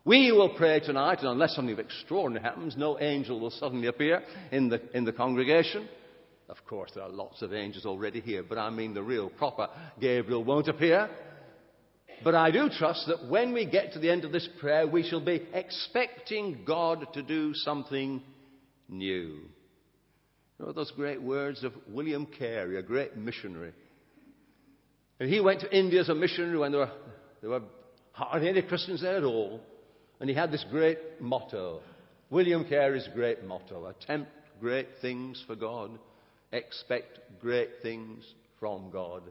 We 0.07 0.33
will 0.33 0.57
pray 0.57 0.81
tonight, 0.81 1.19
and 1.19 1.29
unless 1.29 1.55
something 1.55 1.79
extraordinary 1.79 2.43
happens, 2.43 2.75
no 2.79 2.99
angel 2.99 3.39
will 3.39 3.51
suddenly 3.51 3.89
appear 3.89 4.23
in 4.51 4.71
the, 4.71 4.81
in 4.97 5.05
the 5.05 5.13
congregation. 5.13 5.87
Of 6.49 6.65
course, 6.67 6.93
there 6.95 7.05
are 7.05 7.11
lots 7.11 7.43
of 7.43 7.53
angels 7.53 7.85
already 7.85 8.23
here, 8.23 8.43
but 8.43 8.57
I 8.57 8.71
mean 8.71 8.95
the 8.95 9.03
real 9.03 9.29
proper 9.29 9.69
Gabriel 10.01 10.43
won't 10.43 10.69
appear. 10.69 11.11
But 12.25 12.35
I 12.35 12.51
do 12.51 12.69
trust 12.69 13.07
that 13.07 13.29
when 13.29 13.53
we 13.53 13.65
get 13.65 13.93
to 13.93 13.99
the 13.99 14.11
end 14.11 14.25
of 14.25 14.33
this 14.33 14.49
prayer, 14.61 14.87
we 14.87 15.09
shall 15.09 15.25
be 15.25 15.47
expecting 15.53 16.61
God 16.67 17.07
to 17.15 17.23
do 17.23 17.55
something 17.55 18.23
new. 18.89 19.41
You 20.59 20.67
know 20.67 20.73
those 20.73 20.91
great 20.91 21.23
words 21.23 21.63
of 21.63 21.73
William 21.89 22.27
Carey, 22.27 22.77
a 22.79 22.83
great 22.83 23.17
missionary. 23.17 23.73
And 25.21 25.33
he 25.33 25.41
went 25.41 25.61
to 25.61 25.77
India 25.77 26.01
as 26.01 26.09
a 26.09 26.15
missionary 26.15 26.59
when 26.59 26.73
there 26.73 26.81
were, 26.81 26.93
there 27.41 27.51
were 27.51 27.63
hardly 28.13 28.49
any 28.49 28.63
Christians 28.63 29.03
there 29.03 29.17
at 29.17 29.25
all. 29.25 29.61
And 30.21 30.29
he 30.29 30.35
had 30.35 30.51
this 30.51 30.65
great 30.71 30.99
motto. 31.21 31.81
William 32.31 32.65
Carey's 32.65 33.09
great 33.15 33.45
motto 33.45 33.87
attempt 33.87 34.31
great 34.61 34.89
things 35.01 35.43
for 35.47 35.55
God, 35.55 35.91
expect 36.53 37.21
great 37.41 37.71
things 37.83 38.25
from 38.59 38.91
God. 38.91 39.23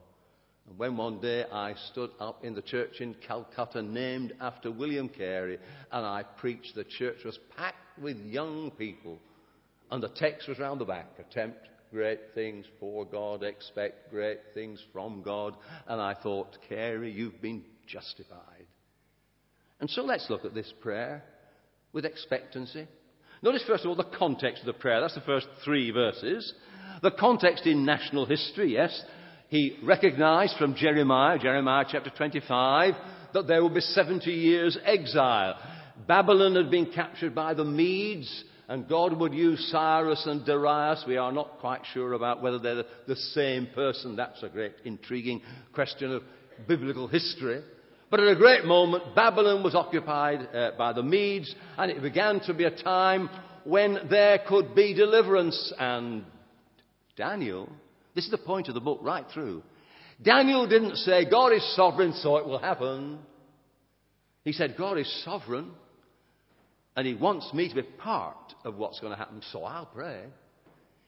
And 0.68 0.78
when 0.78 0.98
one 0.98 1.20
day 1.20 1.46
I 1.52 1.74
stood 1.92 2.12
up 2.20 2.44
in 2.44 2.54
the 2.54 2.62
church 2.62 3.00
in 3.00 3.16
Calcutta 3.26 3.82
named 3.82 4.34
after 4.42 4.72
William 4.72 5.10
Carey 5.10 5.58
and 5.92 6.06
I 6.06 6.24
preached, 6.24 6.76
the 6.76 6.84
church 6.84 7.18
was 7.24 7.40
packed 7.56 8.00
with 8.02 8.18
young 8.18 8.72
people 8.72 9.20
and 9.90 10.04
the 10.04 10.10
text 10.10 10.48
was 10.48 10.60
round 10.60 10.82
the 10.82 10.86
back 10.86 11.08
attempt 11.20 11.68
great 11.92 12.20
things 12.36 12.66
for 12.80 13.06
God, 13.06 13.44
expect 13.44 14.12
great 14.12 14.40
things 14.54 14.84
from 14.92 15.22
God. 15.22 15.56
And 15.88 16.02
I 16.02 16.16
thought, 16.16 16.58
Carey, 16.68 17.12
you've 17.12 17.42
been 17.42 17.64
justified. 17.88 18.66
And 19.80 19.90
so 19.90 20.02
let's 20.04 20.30
look 20.30 20.46
at 20.46 20.54
this 20.54 20.72
prayer 20.82 21.24
with 21.94 22.06
expectancy. 22.06 22.88
Notice, 23.42 23.64
first 23.68 23.84
of 23.84 23.90
all, 23.90 23.96
the 23.96 24.18
context 24.18 24.62
of 24.62 24.68
the 24.68 24.74
prayer. 24.74 25.00
That's 25.00 25.16
the 25.16 25.22
first 25.22 25.48
three 25.64 25.92
verses. 25.92 26.54
The 27.04 27.12
context 27.12 27.68
in 27.68 27.86
national 27.86 28.26
history, 28.26 28.74
yes. 28.74 29.04
He 29.50 29.78
recognized 29.84 30.58
from 30.58 30.76
Jeremiah, 30.76 31.40
Jeremiah 31.40 31.86
chapter 31.90 32.10
25, 32.10 32.94
that 33.34 33.48
there 33.48 33.64
would 33.64 33.74
be 33.74 33.82
70 33.82 34.30
years 34.30 34.78
exile. 34.84 35.58
Babylon 36.08 36.56
had 36.56 36.70
been 36.70 36.92
captured 36.92 37.34
by 37.34 37.54
the 37.54 37.64
Medes, 37.64 38.44
and 38.68 38.90
God 38.90 39.18
would 39.18 39.34
use 39.34 39.70
Cyrus 39.72 40.26
and 40.26 40.46
Darius. 40.46 41.06
We 41.08 41.18
are 41.18 41.32
not 41.32 41.60
quite 41.60 41.82
sure 41.94 42.14
about 42.14 42.42
whether 42.42 42.60
they're 42.60 42.84
the 43.08 43.16
same 43.16 43.68
person. 43.74 44.16
That's 44.18 44.44
a 44.44 44.50
great 44.50 44.74
intriguing 44.84 45.42
question 45.74 46.12
of 46.12 46.24
biblical 46.68 47.08
history. 47.08 47.62
But 48.10 48.20
at 48.20 48.28
a 48.28 48.36
great 48.36 48.66
moment, 48.66 49.16
Babylon 49.16 49.64
was 49.64 49.76
occupied 49.76 50.48
uh, 50.54 50.72
by 50.78 50.94
the 50.94 51.04
Medes, 51.04 51.54
and 51.78 51.92
it 51.92 52.02
began 52.02 52.42
to 52.42 52.54
be 52.54 52.66
a 52.66 52.84
time 52.84 53.30
when 53.64 53.98
there 54.10 54.40
could 54.48 54.76
be 54.76 54.94
deliverance. 54.94 55.74
And 55.78 56.24
Daniel, 57.18 57.70
this 58.18 58.26
is 58.26 58.32
the 58.32 58.38
point 58.40 58.68
of 58.68 58.74
the 58.74 58.82
book 58.82 58.98
right 59.04 59.26
through. 59.32 59.62
Daniel 60.20 60.66
didn't 60.66 60.96
say, 60.96 61.30
God 61.30 61.54
is 61.54 61.76
sovereign, 61.76 62.14
so 62.14 62.38
it 62.38 62.48
will 62.48 62.58
happen. 62.58 63.20
He 64.44 64.54
said, 64.54 64.74
God 64.76 64.98
is 64.98 65.24
sovereign, 65.24 65.70
and 66.96 67.06
He 67.06 67.14
wants 67.14 67.54
me 67.54 67.70
to 67.70 67.76
be 67.76 67.84
part 67.84 68.56
of 68.66 68.76
what's 68.76 69.00
going 69.00 69.14
to 69.14 69.20
happen, 69.20 69.44
so 69.52 69.64
I'll 69.64 69.86
pray. 69.86 70.24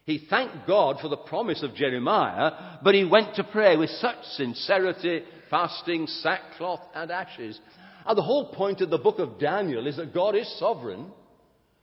He 0.04 0.28
thanked 0.30 0.68
God 0.68 0.98
for 1.02 1.08
the 1.08 1.18
promise 1.18 1.64
of 1.64 1.74
Jeremiah, 1.74 2.78
but 2.84 2.94
he 2.94 3.06
went 3.06 3.34
to 3.38 3.44
pray 3.44 3.76
with 3.76 3.90
such 3.90 4.24
sincerity, 4.34 5.24
fasting, 5.50 6.06
sackcloth, 6.06 6.82
and 6.94 7.10
ashes. 7.10 7.60
And 8.06 8.16
the 8.16 8.22
whole 8.22 8.54
point 8.54 8.82
of 8.82 8.92
the 8.92 9.00
book 9.00 9.18
of 9.18 9.40
Daniel 9.40 9.88
is 9.88 9.98
that 9.98 10.14
God 10.14 10.36
is 10.36 10.60
sovereign, 10.60 11.08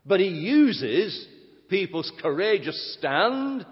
but 0.05 0.21
he 0.21 0.29
uses 0.29 1.27
people's 1.69 2.13
courageous 2.23 2.97
stand 2.97 3.67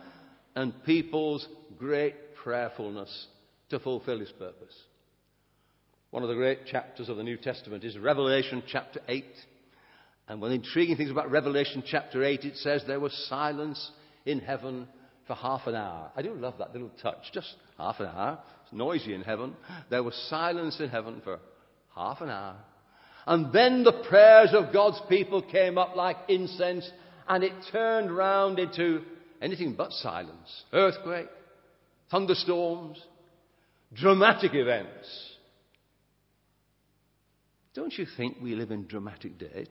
and 0.54 0.84
people's 0.84 1.46
great 1.78 2.34
prayerfulness 2.42 3.26
to 3.70 3.78
fulfill 3.78 4.20
his 4.20 4.30
purpose. 4.32 4.74
One 6.10 6.22
of 6.22 6.28
the 6.28 6.36
great 6.36 6.66
chapters 6.66 7.08
of 7.08 7.16
the 7.16 7.24
New 7.24 7.36
Testament 7.36 7.82
is 7.82 7.98
Revelation 7.98 8.62
chapter 8.68 9.00
8. 9.08 9.24
And 10.28 10.40
one 10.40 10.52
of 10.52 10.58
the 10.58 10.64
intriguing 10.64 10.96
things 10.96 11.10
about 11.10 11.30
Revelation 11.30 11.82
chapter 11.84 12.22
8, 12.22 12.44
it 12.44 12.56
says 12.56 12.84
there 12.86 13.00
was 13.00 13.12
silence 13.28 13.90
in 14.24 14.38
heaven 14.38 14.86
for 15.26 15.34
half 15.34 15.66
an 15.66 15.74
hour. 15.74 16.10
I 16.14 16.22
do 16.22 16.34
love 16.34 16.54
that 16.58 16.72
little 16.72 16.92
touch, 17.02 17.32
just 17.32 17.54
half 17.78 17.98
an 18.00 18.06
hour. 18.06 18.38
It's 18.62 18.72
noisy 18.72 19.14
in 19.14 19.22
heaven. 19.22 19.54
There 19.90 20.02
was 20.02 20.14
silence 20.30 20.78
in 20.80 20.88
heaven 20.88 21.20
for 21.24 21.40
half 21.94 22.20
an 22.20 22.30
hour. 22.30 22.56
And 23.26 23.52
then 23.52 23.84
the 23.84 24.04
prayers 24.08 24.50
of 24.52 24.72
God's 24.72 25.00
people 25.08 25.42
came 25.42 25.78
up 25.78 25.96
like 25.96 26.16
incense, 26.28 26.88
and 27.26 27.42
it 27.42 27.52
turned 27.72 28.14
round 28.14 28.58
into 28.58 29.02
anything 29.44 29.74
but 29.74 29.92
silence. 29.92 30.64
Earthquake, 30.72 31.28
thunderstorms, 32.10 33.00
dramatic 33.92 34.54
events. 34.54 35.06
Don't 37.74 37.92
you 37.96 38.06
think 38.16 38.38
we 38.42 38.54
live 38.54 38.70
in 38.70 38.86
dramatic 38.86 39.38
days? 39.38 39.68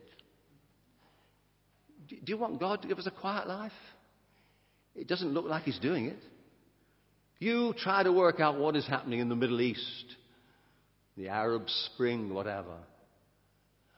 Do 2.08 2.18
you 2.26 2.38
want 2.38 2.60
God 2.60 2.82
to 2.84 2.88
give 2.88 3.00
us 3.00 3.08
a 3.08 3.12
quiet 3.12 3.48
life? 3.48 3.72
It 4.96 5.08
doesn't 5.08 5.34
look 5.34 5.46
like 5.46 5.64
He's 5.64 5.80
doing 5.80 6.06
it. 6.06 6.20
You 7.40 7.74
try 7.78 8.04
to 8.04 8.12
work 8.12 8.40
out 8.40 8.60
what 8.60 8.76
is 8.76 8.86
happening 8.86 9.20
in 9.20 9.30
the 9.30 9.36
Middle 9.36 9.60
East, 9.60 10.06
the 11.18 11.30
Arab 11.30 11.64
Spring, 11.68 12.34
whatever. 12.34 12.78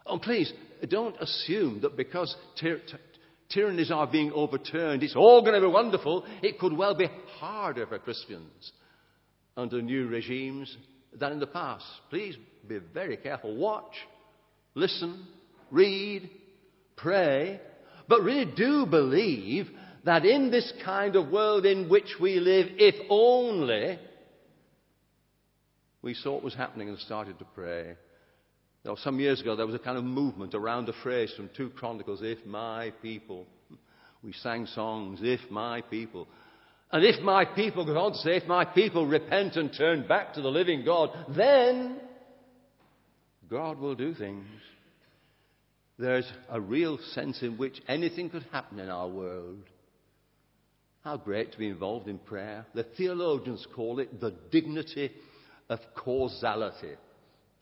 Oh, 0.06 0.20
please, 0.20 0.54
don't 0.88 1.16
assume 1.20 1.82
that 1.82 1.98
because 1.98 2.34
tyr- 2.62 2.82
tyrannies 3.50 3.92
are 3.92 4.08
being 4.08 4.32
overturned, 4.34 5.04
it's 5.04 5.16
all 5.16 5.42
going 5.42 5.60
to 5.60 5.68
be 5.68 5.72
wonderful. 5.72 6.26
It 6.42 6.60
could 6.60 6.74
well 6.74 6.96
be 6.96 7.08
harder 7.40 7.86
for 7.88 8.00
Christians 8.00 8.72
under 9.58 9.82
new 9.82 10.08
regimes 10.08 10.76
than 11.14 11.34
in 11.34 11.40
the 11.40 11.48
past. 11.48 11.86
Please 12.10 12.36
be 12.68 12.80
very 12.94 13.18
careful. 13.18 13.56
Watch, 13.56 13.94
listen, 14.74 15.28
read, 15.72 16.30
pray, 16.96 17.60
but 18.08 18.22
really 18.22 18.52
do 18.56 18.86
believe 18.86 19.70
that 20.04 20.26
in 20.26 20.52
this 20.52 20.72
kind 20.84 21.16
of 21.16 21.30
world 21.30 21.66
in 21.66 21.90
which 21.90 22.16
we 22.20 22.40
live, 22.40 22.68
if 22.78 22.96
only 23.10 24.00
we 26.02 26.14
saw 26.14 26.34
what 26.34 26.44
was 26.44 26.54
happening 26.54 26.90
and 26.90 27.00
started 27.00 27.40
to 27.40 27.46
pray. 27.56 27.96
Some 28.98 29.20
years 29.20 29.42
ago, 29.42 29.56
there 29.56 29.66
was 29.66 29.76
a 29.76 29.80
kind 29.80 29.98
of 29.98 30.04
movement 30.04 30.54
around 30.54 30.86
the 30.86 30.94
phrase 31.02 31.34
from 31.36 31.50
2 31.58 31.72
Chronicles, 31.72 32.20
if 32.22 32.46
my 32.46 32.94
people. 33.02 33.48
We 34.22 34.34
sang 34.34 34.68
songs, 34.68 35.20
if 35.24 35.40
my 35.50 35.82
people. 35.82 36.28
And 36.92 37.04
if 37.04 37.22
my 37.22 37.46
people, 37.46 37.86
to 37.86 38.18
say, 38.20 38.38
if 38.38 38.48
my 38.48 38.64
people 38.64 39.08
repent 39.08 39.56
and 39.56 39.74
turn 39.76 40.08
back 40.08 40.34
to 40.34 40.42
the 40.42 40.50
living 40.50 40.86
God, 40.86 41.10
then 41.36 42.00
God 43.50 43.80
will 43.80 43.96
do 43.96 44.14
things. 44.14 44.46
There's 45.98 46.32
a 46.50 46.62
real 46.62 47.00
sense 47.14 47.42
in 47.42 47.58
which 47.58 47.82
anything 47.88 48.30
could 48.30 48.46
happen 48.52 48.80
in 48.80 48.90
our 48.90 49.08
world. 49.08 49.64
How 51.04 51.18
great 51.18 51.52
to 51.52 51.58
be 51.58 51.70
involved 51.70 52.08
in 52.08 52.18
prayer. 52.18 52.66
The 52.74 52.84
theologians 52.84 53.66
call 53.76 54.00
it 54.00 54.20
the 54.20 54.34
dignity 54.52 55.12
of 55.70 55.80
causality. 55.96 56.96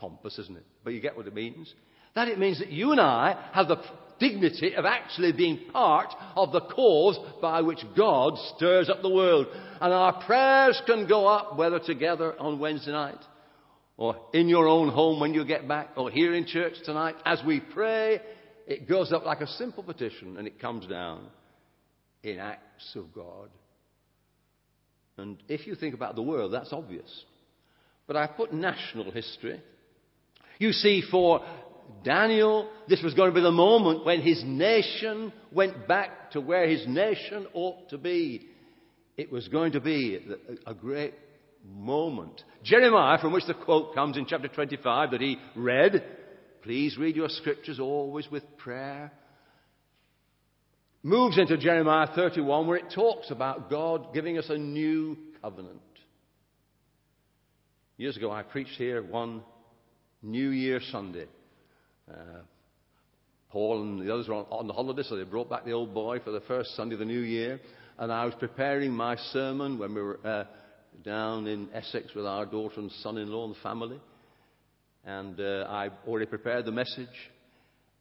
Pompous, 0.04 0.38
isn't 0.38 0.58
it? 0.58 0.66
But 0.84 0.92
you 0.92 1.00
get 1.00 1.16
what 1.16 1.28
it 1.28 1.34
means. 1.34 1.74
That 2.14 2.28
it 2.28 2.38
means 2.38 2.60
that 2.60 2.70
you 2.70 2.92
and 2.92 3.00
I 3.00 3.42
have 3.54 3.70
the 3.70 3.82
dignity 4.20 4.76
of 4.76 4.84
actually 4.84 5.32
being 5.32 5.62
part 5.72 6.14
of 6.36 6.52
the 6.52 6.60
cause 6.60 7.18
by 7.42 7.62
which 7.62 7.80
God 7.96 8.34
stirs 8.54 8.90
up 8.90 9.02
the 9.02 9.10
world. 9.10 9.48
And 9.80 9.94
our 9.94 10.22
prayers 10.26 10.82
can 10.86 11.08
go 11.08 11.26
up, 11.26 11.56
whether 11.56 11.80
together 11.80 12.38
on 12.38 12.60
Wednesday 12.60 12.92
night, 12.92 13.22
or 13.96 14.18
in 14.34 14.50
your 14.50 14.68
own 14.68 14.90
home 14.90 15.22
when 15.22 15.34
you 15.34 15.46
get 15.46 15.70
back, 15.70 15.92
or 15.96 16.12
here 16.12 16.34
in 16.34 16.48
church 16.48 16.74
tonight. 16.84 17.16
As 17.24 17.42
we 17.48 17.62
pray, 17.62 18.20
it 18.68 18.90
goes 18.90 19.14
up 19.14 19.24
like 19.24 19.40
a 19.40 19.48
simple 19.48 19.84
petition 19.84 20.36
and 20.36 20.46
it 20.48 20.60
comes 20.60 20.86
down 20.86 21.28
in 22.24 22.40
acts 22.40 22.94
of 22.98 23.14
God. 23.16 23.48
And 25.16 25.42
if 25.48 25.66
you 25.66 25.76
think 25.76 25.96
about 25.96 26.16
the 26.16 26.24
world, 26.24 26.54
that's 26.54 26.74
obvious. 26.74 27.24
But 28.06 28.18
I've 28.18 28.36
put 28.36 28.52
national 28.52 29.10
history. 29.12 29.62
You 30.60 30.72
see, 30.72 31.04
for 31.10 31.42
Daniel, 32.04 32.70
this 32.88 33.02
was 33.02 33.14
going 33.14 33.30
to 33.30 33.36
be 33.36 33.42
the 33.42 33.52
moment 33.52 34.06
when 34.06 34.22
his 34.22 34.44
nation 34.46 35.32
went 35.52 35.88
back 35.88 36.32
to 36.32 36.42
where 36.42 36.68
his 36.68 36.86
nation 36.88 37.48
ought 37.54 37.90
to 37.90 37.98
be. 37.98 38.48
It 39.18 39.32
was 39.32 39.48
going 39.48 39.74
to 39.74 39.80
be 39.80 40.20
a 40.66 40.74
great 40.74 41.14
moment. 41.66 42.44
Jeremiah, 42.64 43.20
from 43.20 43.34
which 43.34 43.46
the 43.46 43.54
quote 43.54 43.96
comes 43.96 44.18
in 44.18 44.26
chapter 44.26 44.48
25 44.48 45.12
that 45.12 45.22
he 45.22 45.38
read, 45.56 46.04
please 46.62 46.98
read 46.98 47.16
your 47.16 47.30
scriptures 47.30 47.80
always 47.80 48.30
with 48.30 48.44
prayer, 48.58 49.12
moves 51.04 51.38
into 51.38 51.58
Jeremiah 51.58 52.08
31 52.16 52.68
where 52.68 52.78
it 52.78 52.92
talks 52.94 53.30
about 53.30 53.70
God 53.70 54.14
giving 54.14 54.38
us 54.38 54.50
a 54.50 54.58
new 54.58 55.18
covenant. 55.42 55.82
Years 57.98 58.18
ago, 58.18 58.32
I 58.32 58.42
preached 58.42 58.78
here 58.78 59.04
one 59.04 59.44
New 60.24 60.50
Year 60.50 60.80
Sunday. 60.92 61.28
Uh, 62.10 62.42
Paul 63.50 63.82
and 63.82 64.08
the 64.08 64.12
others 64.12 64.28
were 64.30 64.36
on, 64.36 64.46
on 64.50 64.68
the 64.68 64.74
holiday, 64.74 65.04
so 65.04 65.18
they 65.18 65.24
brought 65.24 65.50
back 65.50 65.66
the 65.66 65.74
old 65.74 65.94
boy 65.94 66.20
for 66.20 66.32
the 66.32 66.40
first 66.42 66.76
Sunday 66.76 66.96
of 66.96 67.00
the 67.00 67.06
New 67.06 67.20
Year. 67.20 67.60
And 68.00 68.12
I 68.12 68.26
was 68.26 68.34
preparing 68.40 68.92
my 68.92 69.18
sermon 69.32 69.78
when 69.78 69.94
we 69.94 70.02
were 70.02 70.20
uh, 70.26 70.46
down 71.04 71.46
in 71.46 71.70
Essex 71.74 72.16
with 72.16 72.26
our 72.26 72.46
daughter 72.46 72.80
and 72.80 72.92
son 73.04 73.18
in 73.18 73.30
law 73.32 73.46
and 73.46 73.56
family. 73.58 74.00
And 75.06 75.40
uh, 75.40 75.68
I 75.70 75.90
already 76.08 76.26
prepared 76.26 76.66
the 76.66 76.72
message. 76.72 77.08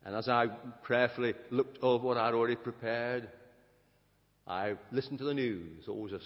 And 0.04 0.14
as 0.14 0.28
I 0.28 0.46
prayerfully 0.84 1.34
looked 1.50 1.78
over 1.82 2.06
what 2.06 2.16
I'd 2.16 2.34
already 2.34 2.56
prepared, 2.56 3.28
I 4.46 4.74
listened 4.92 5.18
to 5.18 5.24
the 5.24 5.34
news. 5.34 5.88
Always 5.88 6.12
a, 6.12 6.20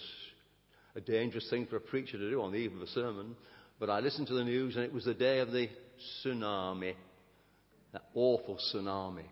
a 0.95 1.01
dangerous 1.01 1.49
thing 1.49 1.65
for 1.65 1.77
a 1.77 1.81
preacher 1.81 2.17
to 2.17 2.29
do 2.29 2.41
on 2.41 2.51
the 2.51 2.59
eve 2.59 2.75
of 2.75 2.81
a 2.81 2.87
sermon. 2.87 3.35
But 3.79 3.89
I 3.89 3.99
listened 3.99 4.27
to 4.27 4.33
the 4.33 4.43
news, 4.43 4.75
and 4.75 4.85
it 4.85 4.93
was 4.93 5.05
the 5.05 5.13
day 5.13 5.39
of 5.39 5.51
the 5.51 5.67
tsunami 6.23 6.95
that 7.93 8.03
awful 8.13 8.57
tsunami. 8.73 9.25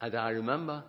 And 0.00 0.14
I 0.14 0.30
remember 0.30 0.82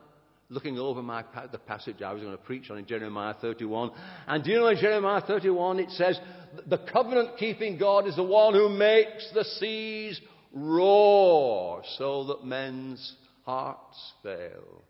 looking 0.50 0.78
over 0.78 1.02
my, 1.02 1.24
the 1.52 1.58
passage 1.58 2.02
I 2.02 2.14
was 2.14 2.22
going 2.22 2.36
to 2.36 2.44
preach 2.44 2.70
on 2.70 2.78
in 2.78 2.86
Jeremiah 2.86 3.36
31. 3.40 3.92
And 4.28 4.44
do 4.44 4.52
you 4.52 4.58
know 4.58 4.68
in 4.68 4.78
Jeremiah 4.78 5.22
31 5.22 5.80
it 5.80 5.92
says, 5.92 6.20
the 6.68 6.78
covenant 6.78 7.38
keeping 7.38 7.78
God 7.78 8.08
is 8.08 8.16
the 8.16 8.24
one 8.24 8.54
who 8.54 8.70
makes 8.70 9.30
the 9.34 9.46
seas 9.46 10.20
roar 10.54 11.82
so 11.98 12.26
that 12.26 12.46
men's 12.46 13.16
hearts 13.46 14.14
fail. 14.22 14.84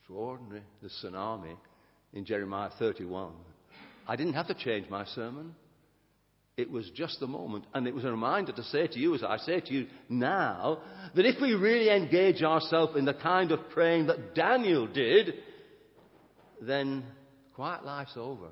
Extraordinary, 0.00 0.62
the 0.82 0.88
tsunami 0.88 1.56
in 2.14 2.24
Jeremiah 2.24 2.70
31. 2.78 3.32
I 4.06 4.16
didn't 4.16 4.34
have 4.34 4.48
to 4.48 4.54
change 4.54 4.88
my 4.88 5.04
sermon. 5.06 5.54
It 6.56 6.70
was 6.70 6.88
just 6.94 7.18
the 7.18 7.26
moment. 7.26 7.66
And 7.74 7.86
it 7.86 7.94
was 7.94 8.04
a 8.04 8.10
reminder 8.10 8.52
to 8.52 8.62
say 8.64 8.86
to 8.86 8.98
you, 8.98 9.14
as 9.14 9.24
I 9.24 9.38
say 9.38 9.60
to 9.60 9.72
you 9.72 9.86
now, 10.08 10.78
that 11.14 11.26
if 11.26 11.40
we 11.40 11.54
really 11.54 11.90
engage 11.90 12.42
ourselves 12.42 12.96
in 12.96 13.04
the 13.04 13.14
kind 13.14 13.50
of 13.50 13.70
praying 13.70 14.06
that 14.06 14.34
Daniel 14.34 14.86
did, 14.86 15.34
then 16.60 17.04
quiet 17.54 17.84
life's 17.84 18.16
over. 18.16 18.48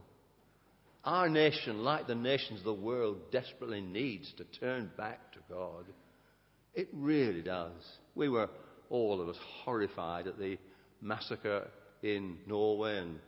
Our 1.04 1.28
nation, 1.28 1.82
like 1.82 2.06
the 2.06 2.14
nations 2.14 2.60
of 2.60 2.64
the 2.64 2.74
world, 2.74 3.18
desperately 3.32 3.80
needs 3.80 4.32
to 4.36 4.44
turn 4.60 4.90
back 4.96 5.32
to 5.32 5.38
God. 5.48 5.84
It 6.74 6.88
really 6.92 7.42
does. 7.42 7.72
We 8.14 8.28
were, 8.28 8.48
all 8.88 9.20
of 9.20 9.28
us, 9.28 9.36
horrified 9.64 10.26
at 10.26 10.38
the 10.38 10.58
massacre 11.00 11.68
in 12.02 12.38
Norway, 12.46 12.98
and 12.98 13.18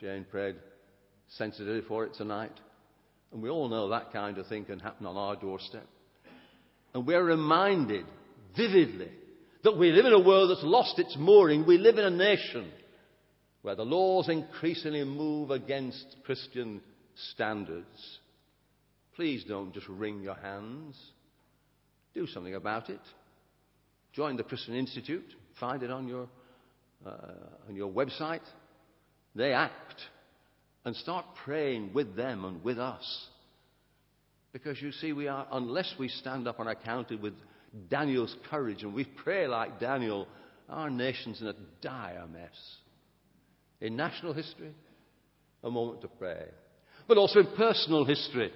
Jane 0.00 0.26
prayed 0.30 0.56
sensitively 1.28 1.82
for 1.86 2.04
it 2.04 2.14
tonight. 2.14 2.52
And 3.32 3.42
we 3.42 3.48
all 3.48 3.68
know 3.68 3.88
that 3.88 4.12
kind 4.12 4.38
of 4.38 4.46
thing 4.46 4.64
can 4.64 4.78
happen 4.78 5.06
on 5.06 5.16
our 5.16 5.36
doorstep. 5.36 5.86
And 6.94 7.06
we're 7.06 7.24
reminded 7.24 8.04
vividly 8.56 9.10
that 9.64 9.78
we 9.78 9.90
live 9.92 10.04
in 10.04 10.12
a 10.12 10.20
world 10.20 10.50
that's 10.50 10.62
lost 10.62 10.98
its 10.98 11.16
mooring. 11.18 11.66
We 11.66 11.78
live 11.78 11.96
in 11.96 12.04
a 12.04 12.10
nation 12.10 12.70
where 13.62 13.76
the 13.76 13.84
laws 13.84 14.28
increasingly 14.28 15.04
move 15.04 15.50
against 15.50 16.04
Christian 16.24 16.82
standards. 17.32 18.18
Please 19.14 19.44
don't 19.44 19.72
just 19.72 19.88
wring 19.88 20.20
your 20.20 20.34
hands. 20.34 20.98
Do 22.12 22.26
something 22.26 22.54
about 22.54 22.90
it. 22.90 23.00
Join 24.12 24.36
the 24.36 24.42
Christian 24.42 24.74
Institute. 24.74 25.24
Find 25.58 25.82
it 25.82 25.90
on 25.90 26.08
your, 26.08 26.28
uh, 27.06 27.10
on 27.68 27.76
your 27.76 27.90
website. 27.90 28.40
They 29.34 29.52
act. 29.52 30.00
And 30.84 30.96
start 30.96 31.24
praying 31.44 31.92
with 31.94 32.16
them 32.16 32.44
and 32.44 32.62
with 32.64 32.78
us. 32.78 33.28
Because 34.52 34.82
you 34.82 34.92
see, 34.92 35.12
we 35.12 35.28
are, 35.28 35.46
unless 35.52 35.94
we 35.98 36.08
stand 36.08 36.46
up 36.46 36.58
and 36.58 36.68
are 36.68 36.74
counted 36.74 37.22
with 37.22 37.34
Daniel's 37.88 38.34
courage 38.50 38.82
and 38.82 38.92
we 38.92 39.04
pray 39.04 39.46
like 39.46 39.80
Daniel, 39.80 40.26
our 40.68 40.90
nation's 40.90 41.40
in 41.40 41.46
a 41.46 41.54
dire 41.80 42.26
mess. 42.30 42.76
In 43.80 43.96
national 43.96 44.32
history, 44.32 44.74
a 45.64 45.70
moment 45.70 46.02
to 46.02 46.08
pray. 46.08 46.44
But 47.08 47.16
also 47.16 47.40
in 47.40 47.46
personal 47.56 48.04
history. 48.04 48.52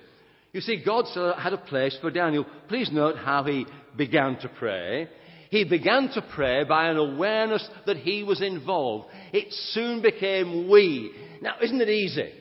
You 0.52 0.60
see, 0.60 0.82
God 0.84 1.04
uh, 1.16 1.36
had 1.36 1.52
a 1.52 1.58
place 1.58 1.96
for 2.00 2.10
Daniel. 2.10 2.46
Please 2.68 2.90
note 2.92 3.16
how 3.16 3.44
he 3.44 3.66
began 3.96 4.38
to 4.38 4.48
pray. 4.48 5.08
He 5.50 5.64
began 5.64 6.10
to 6.14 6.24
pray 6.34 6.64
by 6.64 6.88
an 6.88 6.96
awareness 6.96 7.66
that 7.86 7.98
he 7.98 8.22
was 8.22 8.42
involved. 8.42 9.08
It 9.32 9.52
soon 9.72 10.02
became 10.02 10.68
we. 10.68 11.12
Now, 11.42 11.54
isn't 11.62 11.80
it 11.80 11.88
easy? 11.88 12.32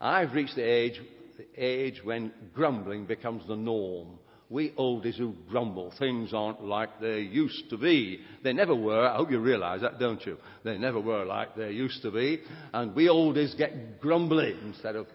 I've 0.00 0.32
reached 0.32 0.56
the 0.56 0.62
age, 0.62 1.00
the 1.38 1.46
age 1.56 2.00
when 2.02 2.32
grumbling 2.52 3.06
becomes 3.06 3.46
the 3.46 3.56
norm. 3.56 4.18
We 4.50 4.70
oldies 4.72 5.16
who 5.16 5.34
grumble, 5.48 5.92
things 5.98 6.34
aren't 6.34 6.62
like 6.62 7.00
they 7.00 7.20
used 7.20 7.70
to 7.70 7.78
be. 7.78 8.20
They 8.42 8.52
never 8.52 8.74
were. 8.74 9.06
I 9.06 9.16
hope 9.16 9.30
you 9.30 9.40
realize 9.40 9.80
that, 9.80 9.98
don't 9.98 10.24
you? 10.26 10.36
They 10.64 10.76
never 10.76 11.00
were 11.00 11.24
like 11.24 11.56
they 11.56 11.70
used 11.70 12.02
to 12.02 12.10
be. 12.10 12.42
And 12.72 12.94
we 12.94 13.06
oldies 13.06 13.56
get 13.56 14.00
grumbly 14.00 14.54
instead 14.64 14.96
of 14.96 15.06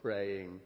praying. 0.00 0.60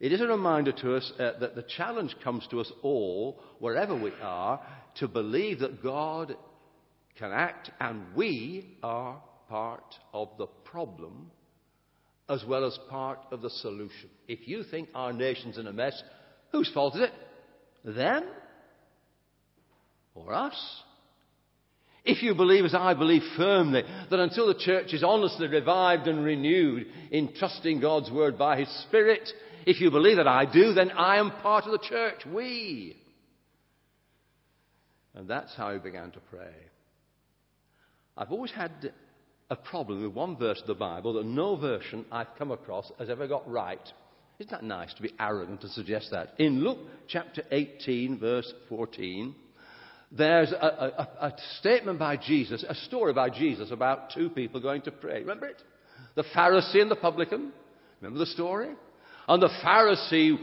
It 0.00 0.12
is 0.12 0.20
a 0.20 0.26
reminder 0.26 0.72
to 0.72 0.96
us 0.96 1.12
uh, 1.18 1.32
that 1.40 1.54
the 1.54 1.64
challenge 1.76 2.16
comes 2.24 2.46
to 2.50 2.60
us 2.60 2.72
all, 2.82 3.38
wherever 3.58 3.94
we 3.94 4.12
are, 4.22 4.60
to 4.96 5.06
believe 5.06 5.60
that 5.60 5.82
God 5.82 6.34
can 7.16 7.32
act 7.32 7.70
and 7.78 8.02
we 8.16 8.76
are 8.82 9.20
part 9.50 9.96
of 10.14 10.30
the 10.38 10.46
problem 10.46 11.30
as 12.28 12.44
well 12.46 12.64
as 12.64 12.78
part 12.88 13.18
of 13.32 13.42
the 13.42 13.50
solution. 13.50 14.08
If 14.28 14.46
you 14.46 14.62
think 14.62 14.88
our 14.94 15.12
nation's 15.12 15.58
in 15.58 15.66
a 15.66 15.72
mess, 15.72 16.00
whose 16.52 16.70
fault 16.72 16.94
is 16.94 17.02
it? 17.02 17.96
Them? 17.96 18.24
Or 20.14 20.32
us? 20.32 20.82
If 22.04 22.22
you 22.22 22.34
believe, 22.34 22.64
as 22.64 22.74
I 22.74 22.94
believe 22.94 23.22
firmly, 23.36 23.82
that 24.10 24.20
until 24.20 24.46
the 24.46 24.54
church 24.54 24.94
is 24.94 25.02
honestly 25.02 25.48
revived 25.48 26.06
and 26.06 26.24
renewed 26.24 26.86
in 27.10 27.34
trusting 27.34 27.80
God's 27.80 28.10
word 28.10 28.38
by 28.38 28.60
His 28.60 28.68
Spirit, 28.88 29.28
if 29.66 29.80
you 29.80 29.90
believe 29.90 30.16
that 30.16 30.28
I 30.28 30.46
do, 30.46 30.72
then 30.72 30.92
I 30.92 31.16
am 31.18 31.32
part 31.42 31.66
of 31.66 31.72
the 31.72 31.86
church. 31.86 32.24
We. 32.24 32.96
And 35.14 35.28
that's 35.28 35.54
how 35.56 35.72
he 35.72 35.78
began 35.78 36.12
to 36.12 36.20
pray. 36.30 36.54
I've 38.16 38.30
always 38.30 38.52
had 38.52 38.92
a 39.50 39.56
problem 39.56 40.02
with 40.02 40.12
one 40.12 40.36
verse 40.36 40.60
of 40.60 40.68
the 40.68 40.74
Bible 40.74 41.14
that 41.14 41.26
no 41.26 41.56
version 41.56 42.06
I've 42.10 42.34
come 42.38 42.52
across 42.52 42.90
has 42.98 43.10
ever 43.10 43.26
got 43.26 43.50
right. 43.50 43.80
Isn't 44.38 44.52
that 44.52 44.62
nice 44.62 44.94
to 44.94 45.02
be 45.02 45.12
arrogant 45.18 45.60
to 45.62 45.68
suggest 45.68 46.10
that? 46.12 46.34
In 46.38 46.64
Luke 46.64 46.78
chapter 47.08 47.42
18, 47.50 48.18
verse 48.18 48.50
14, 48.68 49.34
there's 50.12 50.52
a, 50.52 50.56
a, 50.56 51.26
a, 51.26 51.34
statement 51.58 51.98
by 51.98 52.16
Jesus, 52.16 52.64
a 52.66 52.74
story 52.74 53.12
by 53.12 53.28
Jesus 53.28 53.70
about 53.70 54.12
two 54.14 54.30
people 54.30 54.60
going 54.60 54.82
to 54.82 54.90
pray. 54.90 55.20
Remember 55.20 55.46
it? 55.46 55.60
The 56.14 56.24
Pharisee 56.34 56.80
and 56.80 56.90
the 56.90 56.96
publican. 56.96 57.52
Remember 58.00 58.18
the 58.20 58.26
story? 58.26 58.70
And 59.30 59.40
the 59.40 59.48
Pharisee, 59.64 60.38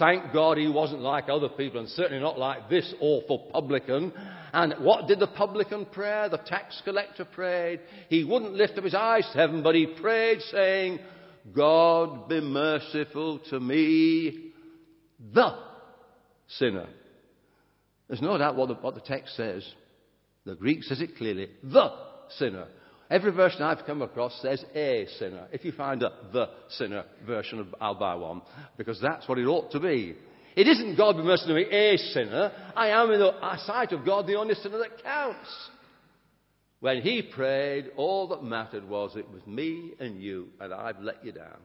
thank 0.00 0.32
God 0.32 0.58
he 0.58 0.66
wasn't 0.66 1.00
like 1.00 1.28
other 1.28 1.48
people 1.48 1.78
and 1.78 1.88
certainly 1.88 2.20
not 2.20 2.40
like 2.40 2.68
this 2.68 2.92
awful 3.00 3.48
publican. 3.52 4.12
And 4.52 4.74
what 4.80 5.06
did 5.06 5.20
the 5.20 5.28
publican 5.28 5.86
pray? 5.86 6.26
The 6.28 6.38
tax 6.38 6.82
collector 6.84 7.24
prayed. 7.24 7.78
He 8.08 8.24
wouldn't 8.24 8.54
lift 8.54 8.76
up 8.76 8.82
his 8.82 8.96
eyes 8.96 9.28
to 9.30 9.38
heaven, 9.38 9.62
but 9.62 9.76
he 9.76 9.86
prayed 9.86 10.40
saying, 10.50 10.98
God 11.54 12.28
be 12.28 12.40
merciful 12.40 13.38
to 13.50 13.60
me, 13.60 14.50
the 15.32 15.56
sinner. 16.48 16.88
There's 18.08 18.20
no 18.20 18.36
doubt 18.38 18.56
what 18.56 18.70
the, 18.70 18.74
what 18.74 18.96
the 18.96 19.02
text 19.02 19.36
says. 19.36 19.64
The 20.46 20.56
Greek 20.56 20.82
says 20.82 21.00
it 21.00 21.16
clearly, 21.16 21.48
the 21.62 21.92
sinner. 22.38 22.66
Every 23.12 23.30
version 23.30 23.60
I've 23.60 23.84
come 23.84 24.00
across 24.00 24.40
says 24.40 24.64
a 24.74 25.06
sinner. 25.18 25.46
If 25.52 25.66
you 25.66 25.72
find 25.72 26.02
a 26.02 26.12
the 26.32 26.48
sinner 26.70 27.04
version, 27.26 27.70
I'll 27.78 27.94
buy 27.94 28.14
one, 28.14 28.40
because 28.78 28.98
that's 29.02 29.28
what 29.28 29.36
it 29.36 29.44
ought 29.44 29.70
to 29.72 29.80
be. 29.80 30.16
It 30.56 30.66
isn't 30.66 30.96
God 30.96 31.18
be 31.18 31.22
merciful 31.22 31.54
to 31.54 31.60
me, 31.60 31.70
a 31.70 31.98
sinner. 31.98 32.50
I 32.74 32.88
am 32.88 33.10
in 33.10 33.20
the 33.20 33.58
sight 33.66 33.92
of 33.92 34.06
God 34.06 34.26
the 34.26 34.36
only 34.36 34.54
sinner 34.54 34.78
that 34.78 35.02
counts. 35.02 35.68
When 36.80 37.02
he 37.02 37.20
prayed, 37.20 37.90
all 37.98 38.28
that 38.28 38.42
mattered 38.42 38.88
was 38.88 39.14
it 39.14 39.30
was 39.30 39.46
me 39.46 39.92
and 40.00 40.22
you, 40.22 40.48
and 40.58 40.72
I've 40.72 41.00
let 41.00 41.22
you 41.22 41.32
down. 41.32 41.58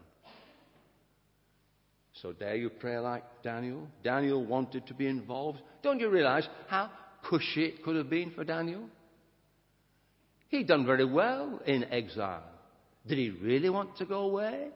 So 2.21 2.33
dare 2.33 2.57
you 2.57 2.69
pray 2.71 2.99
like 2.99 3.23
Daniel? 3.41 3.87
Daniel 4.03 4.45
wanted 4.45 4.85
to 4.87 4.93
be 4.93 5.07
involved. 5.07 5.61
Don't 5.81 6.01
you 6.01 6.09
realize 6.09 6.45
how 6.67 6.91
cushy 7.23 7.63
it 7.63 7.83
could 7.83 7.95
have 7.95 8.09
been 8.09 8.31
for 8.31 8.43
Daniel? 8.43 8.89
He'd 10.49 10.67
done 10.67 10.85
very 10.85 11.05
well 11.05 11.61
in 11.65 11.85
exile. 11.85 12.43
Did 13.05 13.17
he 13.17 13.29
really 13.29 13.69
want 13.69 13.97
to 13.97 14.05
go 14.05 14.21
away? 14.21 14.69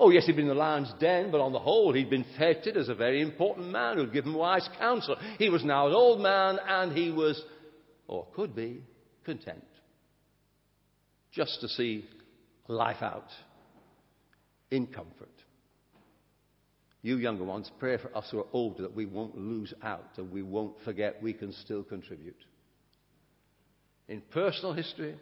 Oh, 0.00 0.10
yes, 0.10 0.26
he'd 0.26 0.36
been 0.36 0.46
in 0.46 0.48
the 0.48 0.54
lion's 0.54 0.92
den, 0.98 1.30
but 1.30 1.40
on 1.40 1.52
the 1.52 1.58
whole, 1.58 1.92
he'd 1.92 2.10
been 2.10 2.26
feted 2.38 2.76
as 2.76 2.88
a 2.88 2.94
very 2.94 3.20
important 3.20 3.68
man 3.70 3.96
who'd 3.96 4.12
given 4.12 4.34
wise 4.34 4.68
counsel. 4.78 5.16
He 5.38 5.48
was 5.48 5.64
now 5.64 5.86
an 5.86 5.94
old 5.94 6.20
man, 6.20 6.58
and 6.66 6.92
he 6.92 7.10
was, 7.10 7.40
or 8.08 8.26
could 8.34 8.56
be, 8.56 8.82
content 9.24 9.62
just 11.32 11.60
to 11.60 11.68
see 11.68 12.04
life 12.68 13.02
out 13.02 13.28
in 14.70 14.86
comfort. 14.86 15.28
You 17.02 17.16
younger 17.16 17.44
ones, 17.44 17.70
pray 17.80 17.96
for 17.96 18.16
us 18.16 18.28
who 18.30 18.38
are 18.38 18.46
older 18.52 18.82
that 18.82 18.94
we 18.94 19.06
won't 19.06 19.36
lose 19.36 19.74
out 19.82 20.10
and 20.18 20.30
we 20.30 20.42
won't 20.42 20.76
forget 20.84 21.20
we 21.20 21.32
can 21.32 21.52
still 21.52 21.82
contribute. 21.82 22.36
In 24.08 24.22
personal 24.32 24.72
history, 24.72 25.14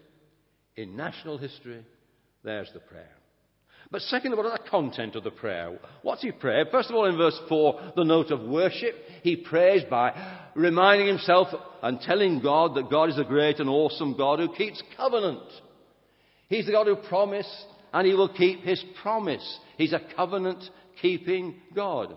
in 0.76 0.96
national 0.96 1.38
history, 1.38 1.84
there's 2.42 2.70
the 2.72 2.80
prayer. 2.80 3.10
But 3.90 4.02
second, 4.02 4.36
what 4.36 4.46
are 4.46 4.56
the 4.56 4.70
content 4.70 5.16
of 5.16 5.24
the 5.24 5.32
prayer? 5.32 5.78
What's 6.02 6.22
he 6.22 6.30
prayed? 6.30 6.68
First 6.70 6.90
of 6.90 6.96
all, 6.96 7.06
in 7.06 7.16
verse 7.16 7.38
4, 7.48 7.92
the 7.96 8.04
note 8.04 8.30
of 8.30 8.42
worship. 8.42 8.94
He 9.22 9.36
prays 9.36 9.82
by 9.90 10.12
reminding 10.54 11.08
himself 11.08 11.48
and 11.82 12.00
telling 12.00 12.40
God 12.40 12.76
that 12.76 12.90
God 12.90 13.08
is 13.08 13.18
a 13.18 13.24
great 13.24 13.58
and 13.58 13.68
awesome 13.68 14.16
God 14.16 14.38
who 14.38 14.54
keeps 14.54 14.82
covenant. 14.96 15.42
He's 16.48 16.66
the 16.66 16.72
God 16.72 16.86
who 16.86 16.96
promised 16.96 17.66
and 17.92 18.06
he 18.06 18.14
will 18.14 18.28
keep 18.28 18.62
his 18.62 18.82
promise. 19.02 19.58
He's 19.76 19.92
a 19.92 20.02
covenant 20.14 20.62
keeping 21.02 21.56
God. 21.74 22.16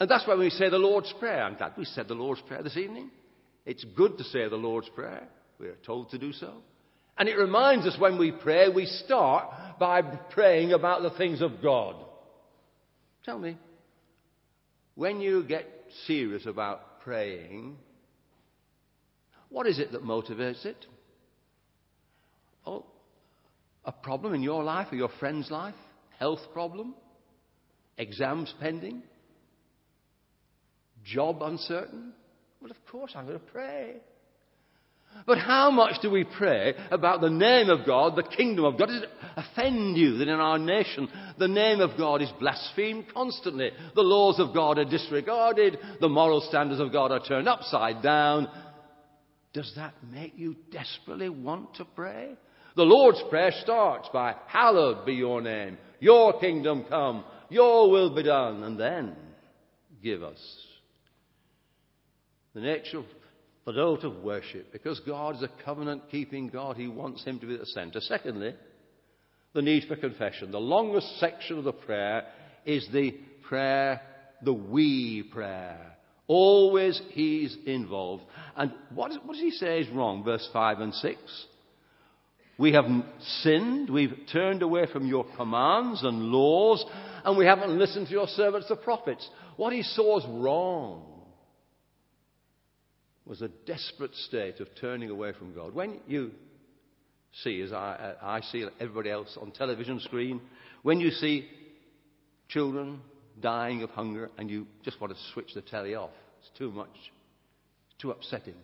And 0.00 0.10
that's 0.10 0.26
why 0.26 0.36
we 0.36 0.50
say 0.50 0.70
the 0.70 0.78
Lord's 0.78 1.12
Prayer. 1.18 1.42
I'm 1.42 1.56
glad 1.56 1.72
we 1.76 1.84
said 1.84 2.08
the 2.08 2.14
Lord's 2.14 2.42
Prayer 2.42 2.62
this 2.62 2.76
evening. 2.76 3.10
It's 3.66 3.84
good 3.84 4.16
to 4.18 4.24
say 4.24 4.48
the 4.48 4.56
Lord's 4.56 4.88
Prayer. 4.90 5.28
We 5.58 5.68
are 5.68 5.78
told 5.84 6.10
to 6.10 6.18
do 6.18 6.32
so. 6.32 6.52
And 7.18 7.28
it 7.28 7.36
reminds 7.36 7.86
us 7.86 7.98
when 7.98 8.18
we 8.18 8.30
pray, 8.30 8.68
we 8.68 8.86
start 8.86 9.78
by 9.78 10.02
praying 10.02 10.72
about 10.72 11.02
the 11.02 11.16
things 11.16 11.40
of 11.40 11.62
God. 11.62 11.96
Tell 13.24 13.38
me, 13.38 13.56
when 14.94 15.20
you 15.20 15.42
get 15.42 15.66
serious 16.06 16.46
about 16.46 17.00
praying, 17.00 17.76
what 19.48 19.66
is 19.66 19.78
it 19.78 19.92
that 19.92 20.02
motivates 20.02 20.64
it? 20.66 20.86
Oh, 22.66 22.84
a 23.84 23.92
problem 23.92 24.34
in 24.34 24.42
your 24.42 24.62
life 24.62 24.88
or 24.92 24.96
your 24.96 25.10
friend's 25.20 25.50
life? 25.50 25.74
Health 26.18 26.40
problem? 26.52 26.94
Exams 27.96 28.52
pending? 28.60 29.02
Job 31.04 31.40
uncertain? 31.40 32.12
Well, 32.60 32.70
of 32.70 32.76
course, 32.90 33.12
I'm 33.14 33.26
going 33.26 33.38
to 33.38 33.44
pray. 33.46 33.96
But 35.24 35.38
how 35.38 35.70
much 35.70 36.00
do 36.02 36.10
we 36.10 36.24
pray 36.24 36.74
about 36.90 37.20
the 37.20 37.30
name 37.30 37.70
of 37.70 37.86
God, 37.86 38.16
the 38.16 38.22
kingdom 38.22 38.64
of 38.64 38.78
God? 38.78 38.86
Does 38.86 39.02
it 39.02 39.08
offend 39.36 39.96
you 39.96 40.18
that 40.18 40.28
in 40.28 40.40
our 40.40 40.58
nation 40.58 41.08
the 41.38 41.48
name 41.48 41.80
of 41.80 41.96
God 41.96 42.22
is 42.22 42.30
blasphemed 42.38 43.06
constantly? 43.12 43.70
The 43.94 44.02
laws 44.02 44.38
of 44.38 44.54
God 44.54 44.78
are 44.78 44.84
disregarded, 44.84 45.78
the 46.00 46.08
moral 46.08 46.40
standards 46.42 46.80
of 46.80 46.92
God 46.92 47.12
are 47.12 47.24
turned 47.24 47.48
upside 47.48 48.02
down. 48.02 48.48
Does 49.52 49.72
that 49.76 49.94
make 50.12 50.34
you 50.36 50.54
desperately 50.70 51.28
want 51.28 51.76
to 51.76 51.84
pray? 51.84 52.36
The 52.76 52.82
Lord's 52.82 53.22
Prayer 53.30 53.52
starts 53.62 54.08
by, 54.12 54.34
Hallowed 54.48 55.06
be 55.06 55.14
your 55.14 55.40
name, 55.40 55.78
your 55.98 56.38
kingdom 56.38 56.84
come, 56.88 57.24
your 57.48 57.90
will 57.90 58.14
be 58.14 58.22
done, 58.22 58.62
and 58.62 58.78
then 58.78 59.16
give 60.02 60.22
us. 60.22 60.38
The 62.54 62.60
nature 62.60 62.98
of 62.98 63.04
the 63.66 63.72
note 63.72 64.04
of 64.04 64.22
worship, 64.22 64.72
because 64.72 65.00
God 65.00 65.36
is 65.36 65.42
a 65.42 65.64
covenant 65.64 66.04
keeping 66.10 66.48
God, 66.48 66.76
He 66.76 66.86
wants 66.86 67.24
Him 67.24 67.40
to 67.40 67.46
be 67.46 67.54
at 67.54 67.60
the 67.60 67.66
centre. 67.66 68.00
Secondly, 68.00 68.54
the 69.54 69.62
need 69.62 69.84
for 69.88 69.96
confession. 69.96 70.52
The 70.52 70.58
longest 70.58 71.18
section 71.18 71.58
of 71.58 71.64
the 71.64 71.72
prayer 71.72 72.26
is 72.64 72.88
the 72.92 73.12
prayer, 73.48 74.00
the 74.42 74.52
we 74.52 75.24
prayer. 75.32 75.96
Always 76.28 77.00
He's 77.10 77.56
involved. 77.66 78.22
And 78.56 78.72
what, 78.94 79.10
is, 79.10 79.18
what 79.24 79.32
does 79.34 79.42
He 79.42 79.50
say 79.50 79.80
is 79.80 79.90
wrong? 79.90 80.22
Verse 80.22 80.48
5 80.52 80.80
and 80.80 80.94
6. 80.94 81.46
We 82.58 82.72
have 82.72 82.86
sinned, 83.42 83.90
we've 83.90 84.16
turned 84.32 84.62
away 84.62 84.86
from 84.90 85.06
your 85.06 85.26
commands 85.36 86.04
and 86.04 86.22
laws, 86.22 86.84
and 87.24 87.36
we 87.36 87.44
haven't 87.44 87.76
listened 87.76 88.06
to 88.06 88.12
your 88.12 88.28
servants, 88.28 88.68
the 88.68 88.76
prophets. 88.76 89.28
What 89.56 89.72
he 89.72 89.82
saw 89.82 90.20
as 90.20 90.26
wrong 90.28 91.15
was 93.26 93.42
a 93.42 93.48
desperate 93.66 94.14
state 94.14 94.60
of 94.60 94.68
turning 94.80 95.10
away 95.10 95.32
from 95.32 95.52
God. 95.52 95.74
When 95.74 96.00
you 96.06 96.30
see, 97.42 97.60
as 97.60 97.72
I, 97.72 98.14
I 98.22 98.40
see 98.40 98.64
everybody 98.80 99.10
else 99.10 99.36
on 99.40 99.50
television 99.50 100.00
screen, 100.00 100.40
when 100.82 101.00
you 101.00 101.10
see 101.10 101.48
children 102.48 103.00
dying 103.40 103.82
of 103.82 103.90
hunger 103.90 104.30
and 104.38 104.48
you 104.48 104.66
just 104.84 105.00
want 105.00 105.12
to 105.12 105.18
switch 105.32 105.52
the 105.54 105.60
telly 105.60 105.94
off, 105.94 106.10
it's 106.38 106.56
too 106.56 106.70
much, 106.70 106.94
it's 106.94 108.00
too 108.00 108.12
upsetting. 108.12 108.54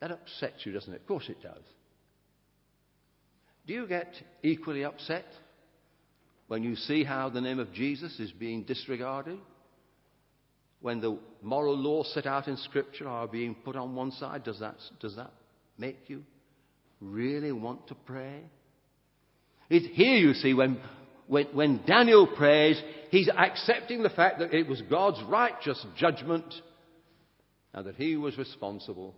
That 0.00 0.10
upsets 0.10 0.66
you, 0.66 0.72
doesn't 0.72 0.92
it? 0.92 1.00
Of 1.00 1.06
course 1.06 1.28
it 1.28 1.40
does. 1.42 1.62
Do 3.66 3.72
you 3.72 3.86
get 3.86 4.12
equally 4.42 4.84
upset 4.84 5.24
when 6.48 6.62
you 6.62 6.76
see 6.76 7.04
how 7.04 7.30
the 7.30 7.40
name 7.40 7.58
of 7.58 7.72
Jesus 7.72 8.18
is 8.18 8.32
being 8.32 8.64
disregarded? 8.64 9.38
When 10.84 11.00
the 11.00 11.18
moral 11.40 11.78
laws 11.78 12.12
set 12.12 12.26
out 12.26 12.46
in 12.46 12.58
Scripture 12.58 13.08
are 13.08 13.26
being 13.26 13.54
put 13.54 13.74
on 13.74 13.94
one 13.94 14.10
side? 14.10 14.44
Does 14.44 14.60
that, 14.60 14.74
does 15.00 15.16
that 15.16 15.30
make 15.78 15.96
you 16.08 16.24
really 17.00 17.52
want 17.52 17.88
to 17.88 17.94
pray? 17.94 18.42
It's 19.70 19.86
here 19.96 20.16
you 20.16 20.34
see 20.34 20.52
when, 20.52 20.78
when, 21.26 21.46
when 21.54 21.80
Daniel 21.86 22.26
prays, 22.26 22.78
he's 23.10 23.30
accepting 23.30 24.02
the 24.02 24.10
fact 24.10 24.40
that 24.40 24.52
it 24.52 24.68
was 24.68 24.82
God's 24.82 25.22
righteous 25.22 25.82
judgment 25.96 26.52
and 27.72 27.86
that 27.86 27.94
he 27.94 28.18
was 28.18 28.36
responsible. 28.36 29.14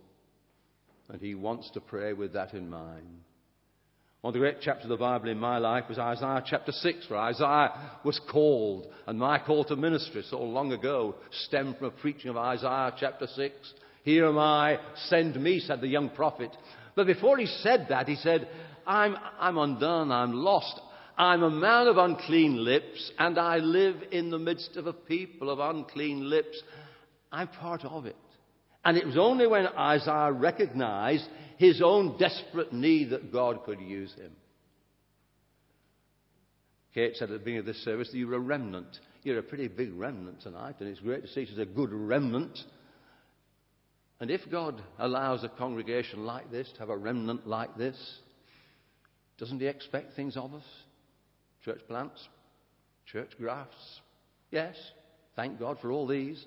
And 1.09 1.19
he 1.19 1.35
wants 1.35 1.69
to 1.71 1.81
pray 1.81 2.13
with 2.13 2.31
that 2.31 2.53
in 2.53 2.69
mind. 2.69 3.23
One 4.21 4.31
of 4.31 4.33
the 4.33 4.39
great 4.39 4.61
chapters 4.61 4.85
of 4.85 4.89
the 4.89 4.97
Bible 4.97 5.29
in 5.29 5.37
my 5.37 5.59
life 5.59 5.83
was 5.87 5.99
Isaiah 5.99 6.43
chapter 6.43 6.71
6, 6.71 7.07
where 7.07 7.19
Isaiah 7.19 7.99
was 8.03 8.19
called, 8.31 8.87
and 9.05 9.19
my 9.19 9.37
call 9.37 9.63
to 9.65 9.75
ministry 9.75 10.23
so 10.27 10.41
long 10.41 10.73
ago 10.73 11.15
stemmed 11.45 11.77
from 11.77 11.87
a 11.87 11.91
preaching 11.91 12.31
of 12.31 12.37
Isaiah 12.37 12.95
chapter 12.99 13.27
6. 13.27 13.53
Here 14.03 14.25
am 14.25 14.39
I, 14.39 14.79
send 15.07 15.39
me, 15.39 15.59
said 15.59 15.81
the 15.81 15.87
young 15.87 16.09
prophet. 16.09 16.49
But 16.95 17.05
before 17.05 17.37
he 17.37 17.45
said 17.45 17.87
that, 17.89 18.07
he 18.07 18.15
said, 18.15 18.47
I'm, 18.87 19.15
I'm 19.39 19.59
undone, 19.59 20.11
I'm 20.11 20.33
lost. 20.33 20.81
I'm 21.15 21.43
a 21.43 21.51
man 21.51 21.87
of 21.87 21.97
unclean 21.97 22.63
lips, 22.63 23.11
and 23.19 23.37
I 23.37 23.57
live 23.57 23.97
in 24.11 24.31
the 24.31 24.39
midst 24.39 24.77
of 24.77 24.87
a 24.87 24.93
people 24.93 25.51
of 25.51 25.59
unclean 25.59 26.27
lips. 26.27 26.59
I'm 27.31 27.49
part 27.49 27.85
of 27.85 28.07
it. 28.07 28.15
And 28.83 28.97
it 28.97 29.05
was 29.05 29.17
only 29.17 29.45
when 29.45 29.67
Isaiah 29.67 30.31
recognized 30.31 31.27
his 31.57 31.81
own 31.83 32.17
desperate 32.17 32.71
need 32.71 33.09
that 33.11 33.31
God 33.31 33.63
could 33.65 33.81
use 33.81 34.13
him. 34.13 34.31
Kate 36.93 37.15
said 37.15 37.29
at 37.29 37.33
the 37.33 37.39
beginning 37.39 37.59
of 37.59 37.65
this 37.65 37.83
service 37.83 38.09
that 38.11 38.17
you're 38.17 38.33
a 38.33 38.39
remnant. 38.39 38.87
You're 39.23 39.39
a 39.39 39.43
pretty 39.43 39.67
big 39.67 39.93
remnant 39.93 40.41
tonight, 40.41 40.75
and 40.79 40.89
it's 40.89 40.99
great 40.99 41.21
to 41.21 41.27
see 41.27 41.45
she's 41.45 41.59
a 41.59 41.65
good 41.65 41.91
remnant. 41.91 42.57
And 44.19 44.31
if 44.31 44.41
God 44.49 44.81
allows 44.97 45.43
a 45.43 45.49
congregation 45.49 46.25
like 46.25 46.49
this 46.49 46.71
to 46.73 46.79
have 46.79 46.89
a 46.89 46.97
remnant 46.97 47.45
like 47.45 47.75
this, 47.77 47.97
doesn't 49.37 49.59
He 49.59 49.67
expect 49.67 50.15
things 50.15 50.37
of 50.37 50.53
us? 50.53 50.63
Church 51.63 51.81
plants, 51.87 52.27
church 53.11 53.31
grafts. 53.37 53.99
Yes, 54.49 54.75
thank 55.35 55.59
God 55.59 55.77
for 55.81 55.91
all 55.91 56.07
these. 56.07 56.43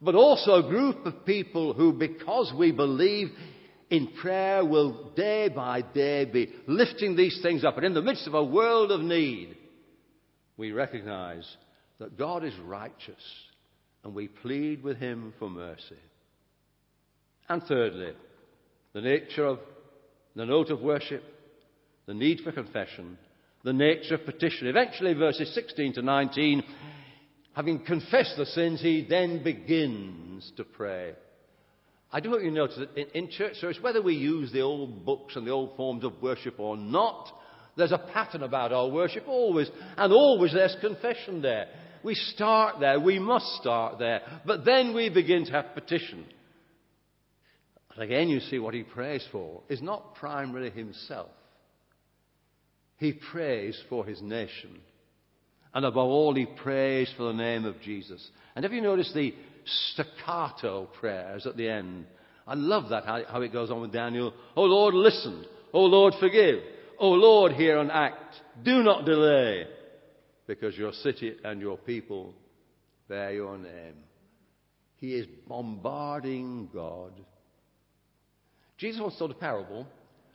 But 0.00 0.14
also 0.14 0.54
a 0.54 0.68
group 0.68 1.06
of 1.06 1.24
people 1.24 1.72
who, 1.72 1.92
because 1.92 2.52
we 2.58 2.72
believe 2.72 3.28
in 3.90 4.08
prayer 4.20 4.64
will 4.64 5.12
day 5.14 5.48
by 5.48 5.82
day 5.82 6.24
be 6.24 6.52
lifting 6.66 7.16
these 7.16 7.40
things 7.42 7.64
up. 7.64 7.76
And 7.76 7.86
in 7.86 7.94
the 7.94 8.02
midst 8.02 8.26
of 8.26 8.34
a 8.34 8.44
world 8.44 8.90
of 8.90 9.00
need, 9.00 9.56
we 10.56 10.72
recognize 10.72 11.48
that 11.98 12.18
God 12.18 12.44
is 12.44 12.54
righteous 12.64 13.22
and 14.02 14.14
we 14.14 14.28
plead 14.28 14.82
with 14.82 14.98
Him 14.98 15.32
for 15.38 15.48
mercy. 15.48 15.96
And 17.48 17.62
thirdly, 17.62 18.12
the 18.92 19.00
nature 19.00 19.46
of 19.46 19.58
the 20.34 20.46
note 20.46 20.70
of 20.70 20.80
worship, 20.80 21.22
the 22.06 22.14
need 22.14 22.40
for 22.40 22.52
confession, 22.52 23.18
the 23.64 23.72
nature 23.72 24.16
of 24.16 24.24
petition. 24.24 24.66
Eventually, 24.66 25.14
verses 25.14 25.52
16 25.54 25.94
to 25.94 26.02
19, 26.02 26.62
having 27.54 27.84
confessed 27.84 28.36
the 28.36 28.46
sins, 28.46 28.80
he 28.80 29.06
then 29.08 29.42
begins 29.42 30.52
to 30.56 30.64
pray. 30.64 31.14
I 32.14 32.20
do 32.20 32.30
hope 32.30 32.42
you 32.42 32.52
notice 32.52 32.78
that 32.78 32.96
in, 32.96 33.24
in 33.24 33.28
church 33.28 33.56
service, 33.56 33.78
whether 33.80 34.00
we 34.00 34.14
use 34.14 34.52
the 34.52 34.60
old 34.60 35.04
books 35.04 35.34
and 35.34 35.44
the 35.44 35.50
old 35.50 35.76
forms 35.76 36.04
of 36.04 36.22
worship 36.22 36.60
or 36.60 36.76
not, 36.76 37.28
there's 37.76 37.90
a 37.90 37.98
pattern 37.98 38.44
about 38.44 38.72
our 38.72 38.88
worship 38.88 39.24
always, 39.26 39.68
and 39.96 40.12
always 40.12 40.52
there's 40.52 40.76
confession 40.80 41.42
there. 41.42 41.66
We 42.04 42.14
start 42.14 42.78
there, 42.78 43.00
we 43.00 43.18
must 43.18 43.56
start 43.56 43.98
there, 43.98 44.20
but 44.46 44.64
then 44.64 44.94
we 44.94 45.08
begin 45.08 45.44
to 45.46 45.52
have 45.52 45.74
petition. 45.74 46.24
And 47.94 48.04
again, 48.04 48.28
you 48.28 48.38
see 48.38 48.60
what 48.60 48.74
he 48.74 48.84
prays 48.84 49.26
for 49.32 49.62
is 49.68 49.82
not 49.82 50.14
primarily 50.14 50.70
himself. 50.70 51.30
He 52.96 53.12
prays 53.12 53.76
for 53.88 54.06
his 54.06 54.22
nation. 54.22 54.78
And 55.74 55.84
above 55.84 56.08
all, 56.08 56.36
he 56.36 56.46
prays 56.46 57.12
for 57.16 57.24
the 57.24 57.32
name 57.32 57.64
of 57.64 57.80
Jesus. 57.80 58.24
And 58.54 58.64
have 58.64 58.72
you 58.72 58.82
noticed 58.82 59.14
the 59.14 59.34
staccato 59.64 60.86
prayers 60.98 61.46
at 61.46 61.56
the 61.56 61.68
end. 61.68 62.06
I 62.46 62.54
love 62.54 62.90
that, 62.90 63.04
how, 63.04 63.40
it 63.40 63.52
goes 63.52 63.70
on 63.70 63.80
with 63.80 63.92
Daniel. 63.92 64.32
Oh 64.56 64.64
Lord, 64.64 64.94
listen. 64.94 65.44
Oh 65.72 65.84
Lord, 65.84 66.14
forgive. 66.20 66.60
Oh 66.98 67.12
Lord, 67.12 67.52
hear 67.52 67.78
and 67.78 67.90
act. 67.90 68.36
Do 68.62 68.82
not 68.82 69.04
delay, 69.04 69.66
because 70.46 70.76
your 70.76 70.92
city 70.92 71.34
and 71.42 71.60
your 71.60 71.76
people 71.76 72.34
bear 73.08 73.32
your 73.32 73.58
name. 73.58 73.94
He 74.96 75.14
is 75.14 75.26
bombarding 75.48 76.68
God. 76.72 77.12
Jesus 78.78 79.00
once 79.00 79.18
told 79.18 79.30
a 79.30 79.34
parable 79.34 79.86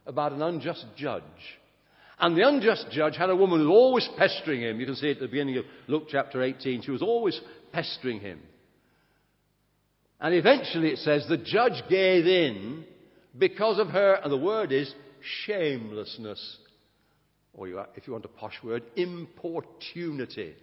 about 0.05 0.33
an 0.33 0.41
unjust 0.41 0.85
judge. 0.95 1.23
And 2.19 2.35
the 2.35 2.47
unjust 2.47 2.87
judge 2.91 3.15
had 3.15 3.29
a 3.29 3.35
woman 3.35 3.59
who 3.59 3.67
was 3.67 3.75
always 3.75 4.09
pestering 4.17 4.61
him. 4.61 4.79
You 4.79 4.85
can 4.85 4.95
see 4.95 5.07
it 5.07 5.17
at 5.17 5.19
the 5.21 5.27
beginning 5.27 5.57
of 5.57 5.65
Luke 5.87 6.07
chapter 6.09 6.43
18. 6.43 6.81
She 6.81 6.91
was 6.91 7.01
always 7.01 7.39
pestering 7.71 8.19
him. 8.19 8.41
And 10.19 10.34
eventually 10.34 10.89
it 10.89 10.99
says 10.99 11.25
the 11.27 11.38
judge 11.38 11.82
gave 11.89 12.25
in 12.25 12.86
because 13.38 13.79
of 13.79 13.88
her, 13.89 14.15
and 14.15 14.32
the 14.32 14.38
word 14.38 14.71
is 14.71 14.93
shamelessness. 15.45 16.58
Or 17.53 17.67
if 17.95 18.08
you 18.08 18.13
want 18.13 18.25
a 18.25 18.29
posh 18.29 18.58
word, 18.63 18.84
importunity. 18.95 20.55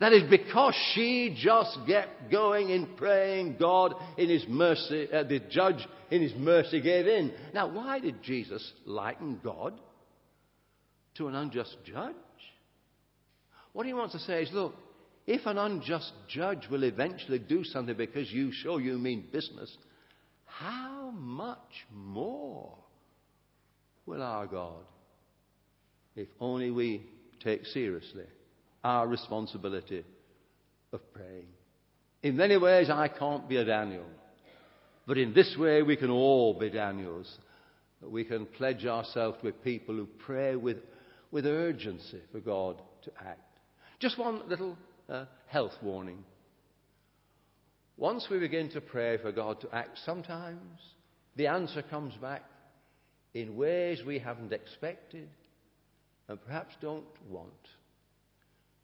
That 0.00 0.12
is 0.12 0.28
because 0.28 0.74
she 0.92 1.36
just 1.40 1.78
kept 1.86 2.30
going 2.30 2.70
in 2.70 2.96
praying 2.96 3.56
God 3.58 3.94
in 4.18 4.28
His 4.28 4.44
mercy, 4.48 5.08
uh, 5.12 5.22
the 5.22 5.40
judge 5.50 5.86
in 6.10 6.20
His 6.20 6.34
mercy 6.34 6.80
gave 6.80 7.06
in. 7.06 7.32
Now, 7.52 7.68
why 7.68 8.00
did 8.00 8.22
Jesus 8.22 8.72
liken 8.84 9.40
God 9.42 9.74
to 11.16 11.28
an 11.28 11.36
unjust 11.36 11.76
judge? 11.84 12.14
What 13.72 13.86
he 13.86 13.92
wants 13.92 14.14
to 14.14 14.20
say 14.20 14.42
is, 14.42 14.52
look, 14.52 14.74
if 15.26 15.46
an 15.46 15.58
unjust 15.58 16.12
judge 16.28 16.68
will 16.70 16.84
eventually 16.84 17.38
do 17.38 17.64
something 17.64 17.96
because 17.96 18.30
you 18.30 18.52
show 18.52 18.78
you 18.78 18.98
mean 18.98 19.26
business, 19.32 19.74
how 20.44 21.10
much 21.10 21.86
more 21.92 22.76
will 24.06 24.22
our 24.22 24.46
God, 24.46 24.84
if 26.14 26.28
only 26.40 26.70
we 26.70 27.06
take 27.42 27.64
seriously 27.66 28.24
our 28.82 29.08
responsibility 29.08 30.04
of 30.92 31.00
praying? 31.14 31.46
In 32.22 32.36
many 32.36 32.56
ways, 32.56 32.90
I 32.90 33.08
can't 33.08 33.48
be 33.48 33.56
a 33.56 33.64
Daniel. 33.64 34.04
But 35.06 35.18
in 35.18 35.34
this 35.34 35.56
way, 35.58 35.82
we 35.82 35.96
can 35.96 36.10
all 36.10 36.58
be 36.58 36.70
Daniels. 36.70 37.38
we 38.02 38.24
can 38.24 38.44
pledge 38.46 38.84
ourselves 38.84 39.38
with 39.42 39.62
people 39.62 39.94
who 39.94 40.06
pray 40.26 40.56
with, 40.56 40.78
with 41.30 41.46
urgency 41.46 42.20
for 42.32 42.40
God 42.40 42.80
to 43.04 43.10
act. 43.26 43.40
Just 43.98 44.18
one 44.18 44.48
little 44.48 44.76
health 45.46 45.74
warning. 45.82 46.24
Once 47.96 48.26
we 48.30 48.38
begin 48.38 48.68
to 48.70 48.80
pray 48.80 49.16
for 49.18 49.30
God 49.30 49.60
to 49.60 49.74
act, 49.74 49.98
sometimes 50.04 50.80
the 51.36 51.46
answer 51.46 51.82
comes 51.82 52.14
back 52.14 52.42
in 53.34 53.56
ways 53.56 54.02
we 54.04 54.18
haven't 54.18 54.52
expected 54.52 55.28
and 56.28 56.44
perhaps 56.44 56.74
don't 56.80 57.04
want. 57.28 57.50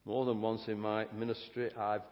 More 0.04 0.24
than 0.24 0.40
once 0.40 0.62
in 0.68 0.78
my 0.78 1.06
ministry, 1.14 1.70
I've 1.76 2.02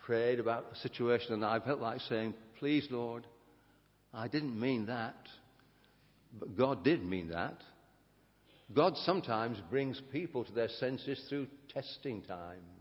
prayed 0.00 0.40
about 0.40 0.66
a 0.72 0.76
situation 0.76 1.34
and 1.34 1.44
I 1.44 1.60
felt 1.60 1.80
like 1.80 2.00
saying, 2.02 2.34
Please, 2.58 2.86
Lord, 2.90 3.26
I 4.12 4.26
didn't 4.28 4.58
mean 4.58 4.86
that. 4.86 5.16
But 6.38 6.56
God 6.56 6.84
did 6.84 7.04
mean 7.04 7.28
that. 7.28 7.60
God 8.74 8.96
sometimes 8.98 9.58
brings 9.70 10.00
people 10.12 10.44
to 10.44 10.52
their 10.52 10.68
senses 10.68 11.24
through 11.28 11.46
testing 11.72 12.22
times. 12.22 12.77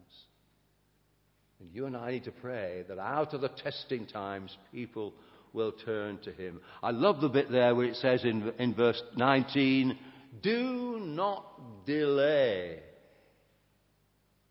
And 1.59 1.69
you 1.73 1.85
and 1.85 1.97
I 1.97 2.11
need 2.11 2.25
to 2.25 2.31
pray 2.31 2.83
that 2.87 2.99
out 2.99 3.33
of 3.33 3.41
the 3.41 3.49
testing 3.49 4.05
times, 4.05 4.55
people 4.71 5.13
will 5.53 5.71
turn 5.71 6.19
to 6.19 6.31
Him. 6.31 6.61
I 6.83 6.91
love 6.91 7.21
the 7.21 7.29
bit 7.29 7.51
there 7.51 7.73
where 7.73 7.87
it 7.87 7.95
says 7.95 8.23
in, 8.23 8.53
in 8.59 8.75
verse 8.75 9.01
19, 9.15 9.97
Do 10.41 10.99
not 11.01 11.85
delay. 11.85 12.79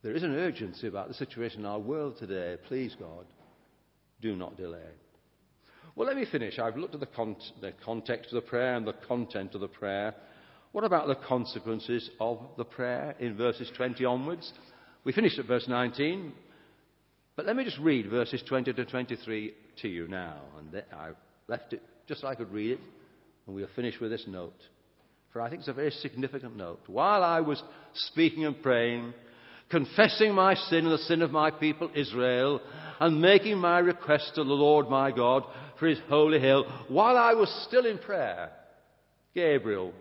There 0.03 0.15
is 0.15 0.23
an 0.23 0.35
urgency 0.35 0.87
about 0.87 1.09
the 1.09 1.15
situation 1.15 1.61
in 1.61 1.67
our 1.67 1.79
world 1.79 2.19
today. 2.19 2.57
Please, 2.67 2.97
God, 2.99 3.27
do 4.21 4.37
not 4.37 4.57
delay. 4.57 4.91
Well, 5.95 6.07
let 6.07 6.17
me 6.17 6.27
finish. 6.31 6.59
I've 6.59 6.77
looked 6.77 6.95
at 6.95 7.01
the, 7.01 7.07
con- 7.07 7.37
the 7.61 7.73
context 7.85 8.33
of 8.33 8.35
the 8.35 8.49
prayer 8.49 8.75
and 8.75 8.87
the 8.87 8.93
content 8.93 9.55
of 9.55 9.61
the 9.61 9.69
prayer. 9.69 10.15
What 10.73 10.85
about 10.85 11.07
the 11.07 11.15
consequences 11.15 12.11
of 12.21 12.39
the 12.59 12.65
prayer 12.65 13.15
in 13.19 13.37
verses 13.37 13.71
20 13.77 14.05
onwards? 14.05 14.53
We 15.05 15.13
finished 15.13 15.39
at 15.39 15.47
verse 15.47 15.67
19, 15.69 16.33
but 17.37 17.45
let 17.45 17.55
me 17.55 17.65
just 17.65 17.79
read 17.79 18.09
verses 18.09 18.43
20 18.49 18.73
to 18.73 18.85
23 18.87 19.55
to 19.83 19.89
you 19.89 20.09
now. 20.09 20.41
And 20.59 20.83
I 20.93 21.11
left 21.49 21.75
it 21.75 21.83
just 22.09 22.23
so 22.23 22.29
I 22.29 22.35
could 22.35 22.51
read 22.51 22.73
it, 22.73 22.81
and 23.47 23.55
we'll 23.55 23.69
finish 23.77 24.01
with 24.01 24.11
this 24.11 24.25
note. 24.27 24.59
For 25.33 25.43
I 25.43 25.51
think 25.51 25.61
it's 25.61 25.69
a 25.69 25.75
very 25.75 25.91
significant 25.91 26.57
note. 26.57 26.81
While 26.87 27.23
I 27.23 27.41
was 27.41 27.63
speaking 27.93 28.47
and 28.47 28.61
praying, 28.63 29.13
confessing 29.69 30.35
my 30.35 30.55
sin 30.55 30.87
and 30.87 30.93
the 30.93 30.99
sin 30.99 31.21
of 31.21 31.31
my 31.31 31.51
people 31.51 31.91
Israel, 31.95 32.61
and 33.01 33.21
making 33.21 33.59
my 33.59 33.81
request 33.81 34.33
to 34.37 34.45
the 34.45 34.51
Lord 34.51 34.89
my 34.89 35.11
God 35.11 35.45
for 35.79 35.89
his 35.89 35.99
holy 36.09 36.41
hill, 36.41 36.65
while 36.89 37.19
I 37.19 37.35
was 37.35 37.51
still 37.69 37.85
in 37.85 37.99
prayer, 37.99 38.51
Gabriel, 39.35 39.93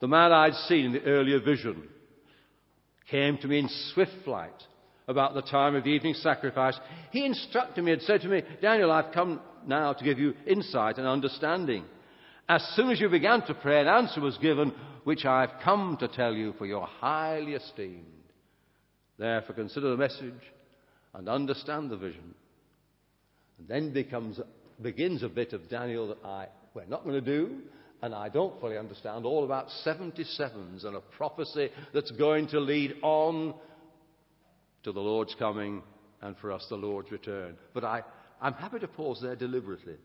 the 0.00 0.06
man 0.06 0.30
I'd 0.30 0.54
seen 0.54 0.86
in 0.86 0.92
the 0.92 1.02
earlier 1.02 1.40
vision, 1.40 1.88
came 3.10 3.38
to 3.38 3.48
me 3.48 3.58
in 3.58 3.68
swift 3.92 4.12
flight 4.24 4.54
about 5.10 5.34
the 5.34 5.42
time 5.42 5.74
of 5.74 5.84
the 5.84 5.90
evening 5.90 6.14
sacrifice. 6.14 6.78
He 7.10 7.26
instructed 7.26 7.84
me 7.84 7.92
and 7.92 8.02
said 8.02 8.22
to 8.22 8.28
me, 8.28 8.42
Daniel, 8.62 8.92
I've 8.92 9.12
come 9.12 9.40
now 9.66 9.92
to 9.92 10.04
give 10.04 10.18
you 10.18 10.34
insight 10.46 10.98
and 10.98 11.06
understanding. 11.06 11.84
As 12.48 12.62
soon 12.74 12.90
as 12.90 13.00
you 13.00 13.08
began 13.08 13.42
to 13.46 13.54
pray, 13.54 13.80
an 13.80 13.88
answer 13.88 14.20
was 14.20 14.38
given, 14.38 14.72
which 15.04 15.24
I 15.24 15.42
have 15.42 15.60
come 15.62 15.96
to 16.00 16.08
tell 16.08 16.32
you, 16.32 16.54
for 16.58 16.66
you're 16.66 16.86
highly 16.86 17.54
esteemed. 17.54 18.06
Therefore, 19.18 19.54
consider 19.54 19.90
the 19.90 19.96
message 19.96 20.40
and 21.14 21.28
understand 21.28 21.90
the 21.90 21.96
vision. 21.96 22.34
And 23.58 23.68
then 23.68 23.92
becomes, 23.92 24.40
begins 24.80 25.22
a 25.22 25.28
bit 25.28 25.52
of 25.52 25.68
Daniel 25.68 26.08
that 26.08 26.24
I, 26.24 26.46
we're 26.74 26.86
not 26.86 27.04
going 27.04 27.16
to 27.16 27.20
do, 27.20 27.58
and 28.02 28.14
I 28.14 28.28
don't 28.28 28.58
fully 28.60 28.78
understand 28.78 29.26
all 29.26 29.44
about 29.44 29.66
77s 29.84 30.84
and 30.84 30.96
a 30.96 31.00
prophecy 31.00 31.70
that's 31.92 32.10
going 32.12 32.48
to 32.48 32.60
lead 32.60 32.94
on 33.02 33.54
to 34.84 34.92
the 34.92 35.00
Lord's 35.00 35.34
coming 35.38 35.82
and 36.22 36.36
for 36.38 36.52
us 36.52 36.66
the 36.68 36.76
Lord's 36.76 37.10
return. 37.10 37.56
But 37.74 37.84
I, 37.84 38.02
I'm 38.40 38.54
happy 38.54 38.78
to 38.80 38.88
pause 38.88 39.20
there 39.22 39.36
deliberately. 39.36 39.96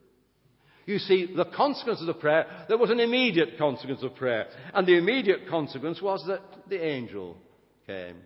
You 0.86 1.00
see, 1.00 1.34
the 1.36 1.46
consequence 1.46 2.00
of 2.02 2.08
the 2.08 2.14
prayer, 2.14 2.46
there 2.68 2.78
was 2.78 2.92
an 2.92 3.00
immediate 3.00 3.58
consequence 3.58 4.04
of 4.04 4.16
prayer. 4.16 4.48
And 4.74 4.86
the 4.86 4.98
immediate 4.98 5.48
consequence 5.50 6.02
was 6.02 6.24
that 6.28 6.42
the 6.70 6.84
angel 6.84 7.38
came. 7.88 8.18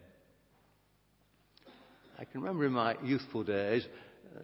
I 2.19 2.25
can 2.25 2.41
remember 2.41 2.65
in 2.65 2.73
my 2.73 2.95
youthful 3.01 3.43
days, 3.43 3.87
uh, 4.35 4.39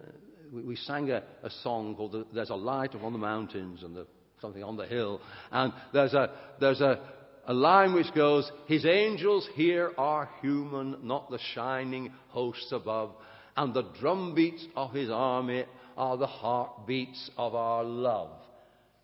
we, 0.53 0.61
we, 0.61 0.75
sang 0.77 1.11
a, 1.11 1.23
a 1.43 1.49
song 1.61 1.95
called 1.95 2.25
There's 2.33 2.49
a 2.49 2.55
Light 2.55 2.95
Upon 2.95 3.11
the 3.11 3.19
Mountains 3.19 3.83
and 3.83 3.93
the, 3.93 4.07
something 4.39 4.63
on 4.63 4.77
the 4.77 4.85
hill. 4.85 5.19
And 5.51 5.73
there's 5.91 6.13
a, 6.13 6.31
there's 6.61 6.79
a, 6.79 7.01
a 7.47 7.53
line 7.53 7.93
which 7.93 8.13
goes, 8.13 8.51
His 8.67 8.85
angels 8.85 9.47
here 9.53 9.91
are 9.97 10.29
human, 10.41 10.97
not 11.03 11.29
the 11.29 11.39
shining 11.53 12.11
hosts 12.29 12.71
above, 12.71 13.11
and 13.55 13.73
the 13.73 13.85
drumbeats 13.99 14.65
of 14.75 14.93
His 14.93 15.09
army 15.09 15.65
are 15.95 16.17
the 16.17 16.27
heartbeats 16.27 17.29
of 17.37 17.55
our 17.55 17.83
love. 17.83 18.31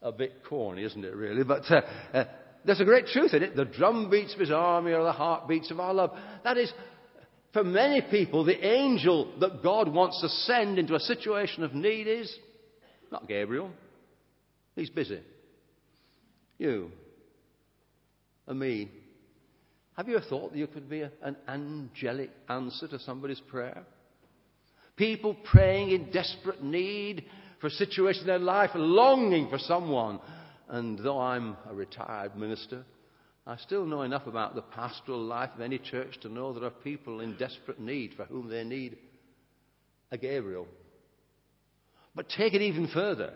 A 0.02 0.12
bit 0.12 0.44
corny, 0.48 0.84
isn't 0.84 1.06
it, 1.06 1.16
really? 1.16 1.44
But 1.44 1.70
uh, 1.70 1.82
uh, 2.14 2.24
there's 2.66 2.82
a 2.82 2.86
great 2.86 3.06
truth 3.08 3.34
in 3.34 3.44
it. 3.44 3.56
The 3.56 3.66
drumbeats 3.66 4.34
of 4.34 4.40
His 4.40 4.52
army 4.52 4.94
are 4.94 5.04
the 5.04 5.12
heartbeats 5.12 5.70
of 5.70 5.80
our 5.80 5.94
love. 5.94 6.12
That 6.44 6.58
is, 6.58 6.74
for 7.54 7.64
many 7.64 8.02
people, 8.02 8.44
the 8.44 8.66
angel 8.66 9.34
that 9.40 9.62
God 9.62 9.94
wants 9.94 10.20
to 10.22 10.30
send 10.30 10.80
into 10.80 10.96
a 10.96 11.00
situation 11.00 11.64
of 11.64 11.76
need 11.76 12.08
is 12.08 12.36
not 13.12 13.28
Gabriel. 13.28 13.70
He's 14.76 14.90
busy. 14.90 15.20
You 16.58 16.92
me. 18.54 18.92
Have 19.98 20.08
you 20.08 20.18
ever 20.18 20.26
thought 20.26 20.52
that 20.52 20.58
you 20.58 20.68
could 20.68 20.90
be 20.90 21.02
a, 21.02 21.12
an 21.22 21.36
angelic 21.48 22.32
answer 22.50 22.88
to 22.88 23.00
somebody's 23.00 23.42
prayer? 23.42 23.84
People 24.96 25.36
praying 25.44 25.92
in 25.92 26.12
desperate 26.12 26.64
need 26.64 27.26
for 27.60 27.68
a 27.68 27.72
situation 27.72 28.22
in 28.22 28.28
their 28.28 28.40
life, 28.40 28.72
longing 28.74 29.50
for 29.50 29.60
someone. 29.60 30.20
And 30.70 31.00
though 31.00 31.20
I'm 31.20 31.58
a 31.70 31.74
retired 31.74 32.36
minister, 32.36 32.84
I 33.46 33.58
still 33.58 33.86
know 33.86 34.04
enough 34.04 34.28
about 34.28 34.56
the 34.56 34.62
pastoral 34.62 35.22
life 35.22 35.50
of 35.56 35.62
any 35.62 35.80
church 35.80 36.20
to 36.22 36.30
know 36.30 36.54
there 36.54 36.64
are 36.64 36.70
people 36.70 37.20
in 37.20 37.38
desperate 37.38 37.80
need 37.80 38.14
for 38.16 38.26
whom 38.26 38.50
they 38.50 38.64
need 38.64 38.98
a 40.12 40.18
Gabriel. 40.18 40.68
But 42.16 42.30
take 42.30 42.54
it 42.54 42.62
even 42.62 42.88
further 42.88 43.34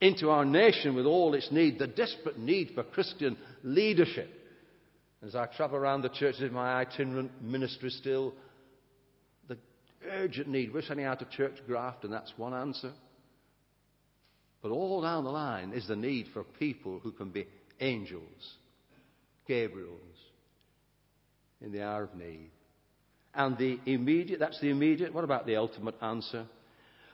into 0.00 0.30
our 0.30 0.44
nation 0.44 0.94
with 0.94 1.06
all 1.06 1.34
its 1.34 1.50
need, 1.50 1.78
the 1.78 1.86
desperate 1.86 2.38
need 2.38 2.72
for 2.74 2.82
Christian 2.82 3.36
leadership. 3.62 4.30
As 5.24 5.34
I 5.34 5.46
travel 5.46 5.76
around 5.76 6.02
the 6.02 6.08
churches 6.08 6.40
in 6.40 6.52
my 6.52 6.80
itinerant 6.80 7.42
ministry 7.42 7.90
still, 7.90 8.32
the 9.48 9.58
urgent 10.08 10.48
need. 10.48 10.72
We're 10.72 10.82
sending 10.82 11.04
out 11.04 11.20
a 11.20 11.26
church 11.26 11.58
graft, 11.66 12.04
and 12.04 12.12
that's 12.12 12.32
one 12.36 12.54
answer. 12.54 12.92
But 14.62 14.70
all 14.70 15.02
down 15.02 15.24
the 15.24 15.30
line 15.30 15.72
is 15.72 15.86
the 15.86 15.96
need 15.96 16.28
for 16.32 16.44
people 16.44 17.00
who 17.02 17.12
can 17.12 17.30
be 17.30 17.46
angels, 17.80 18.54
Gabriels, 19.48 19.98
in 21.60 21.72
the 21.72 21.82
hour 21.82 22.04
of 22.04 22.14
need. 22.14 22.50
And 23.34 23.56
the 23.58 23.78
immediate, 23.86 24.40
that's 24.40 24.60
the 24.60 24.70
immediate. 24.70 25.14
What 25.14 25.24
about 25.24 25.46
the 25.46 25.56
ultimate 25.56 25.96
answer? 26.02 26.46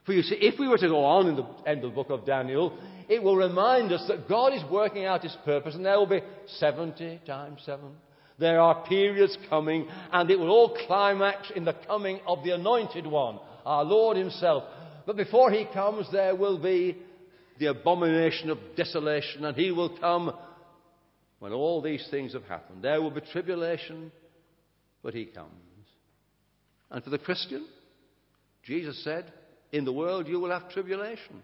For 0.06 0.12
you 0.12 0.22
see, 0.22 0.36
if 0.36 0.58
we 0.58 0.68
were 0.68 0.78
to 0.78 0.88
go 0.88 1.04
on 1.04 1.26
in 1.26 1.36
the 1.36 1.46
end 1.66 1.84
of 1.84 1.90
the 1.90 1.94
book 1.94 2.10
of 2.10 2.24
Daniel, 2.24 2.78
it 3.08 3.20
will 3.20 3.36
remind 3.36 3.92
us 3.92 4.04
that 4.06 4.28
God 4.28 4.52
is 4.54 4.62
working 4.70 5.04
out 5.04 5.24
his 5.24 5.36
purpose, 5.44 5.74
and 5.74 5.84
there 5.84 5.98
will 5.98 6.06
be 6.06 6.22
70 6.58 7.22
times 7.26 7.60
7. 7.66 7.84
There 8.38 8.60
are 8.60 8.86
periods 8.86 9.36
coming, 9.50 9.88
and 10.12 10.30
it 10.30 10.38
will 10.38 10.50
all 10.50 10.76
climax 10.86 11.50
in 11.56 11.64
the 11.64 11.74
coming 11.86 12.20
of 12.26 12.44
the 12.44 12.52
Anointed 12.52 13.06
One, 13.06 13.40
our 13.64 13.84
Lord 13.84 14.16
Himself. 14.16 14.62
But 15.06 15.16
before 15.16 15.50
He 15.50 15.66
comes, 15.72 16.06
there 16.12 16.36
will 16.36 16.58
be 16.58 16.98
the 17.58 17.66
abomination 17.66 18.50
of 18.50 18.58
desolation, 18.76 19.44
and 19.44 19.56
He 19.56 19.72
will 19.72 19.98
come 19.98 20.32
when 21.40 21.52
all 21.52 21.82
these 21.82 22.06
things 22.12 22.32
have 22.34 22.44
happened. 22.44 22.82
There 22.82 23.02
will 23.02 23.10
be 23.10 23.22
tribulation, 23.22 24.12
but 25.02 25.14
He 25.14 25.24
comes. 25.24 25.50
And 26.90 27.02
for 27.02 27.10
the 27.10 27.18
Christian, 27.18 27.66
Jesus 28.62 29.02
said, 29.02 29.32
in 29.72 29.84
the 29.84 29.92
world 29.92 30.26
you 30.26 30.40
will 30.40 30.50
have 30.50 30.70
tribulation. 30.70 31.42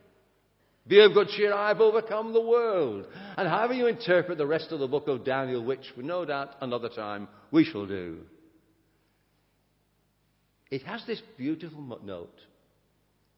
Be 0.87 1.01
of 1.01 1.15
good 1.15 1.29
cheer, 1.29 1.53
I've 1.53 1.81
overcome 1.81 2.33
the 2.33 2.41
world. 2.41 3.07
And 3.37 3.49
however 3.49 3.75
you 3.75 3.87
interpret 3.87 4.39
the 4.39 4.47
rest 4.47 4.73
of 4.73 4.81
the 4.81 4.89
book 4.89 5.07
of 5.07 5.25
Daniel, 5.25 5.65
which 5.65 5.93
no 5.97 6.25
doubt 6.25 6.57
another 6.61 6.89
time 6.89 7.29
we 7.53 7.65
shall 7.65 7.87
do, 7.87 8.19
it 10.71 10.83
has 10.83 11.05
this 11.07 11.23
beautiful 11.37 12.01
note. 12.03 12.39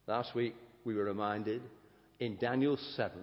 Last 0.06 0.34
week 0.34 0.54
we 0.84 0.94
were 0.94 1.04
reminded 1.04 1.62
in 2.20 2.36
Daniel 2.36 2.78
7 2.96 3.18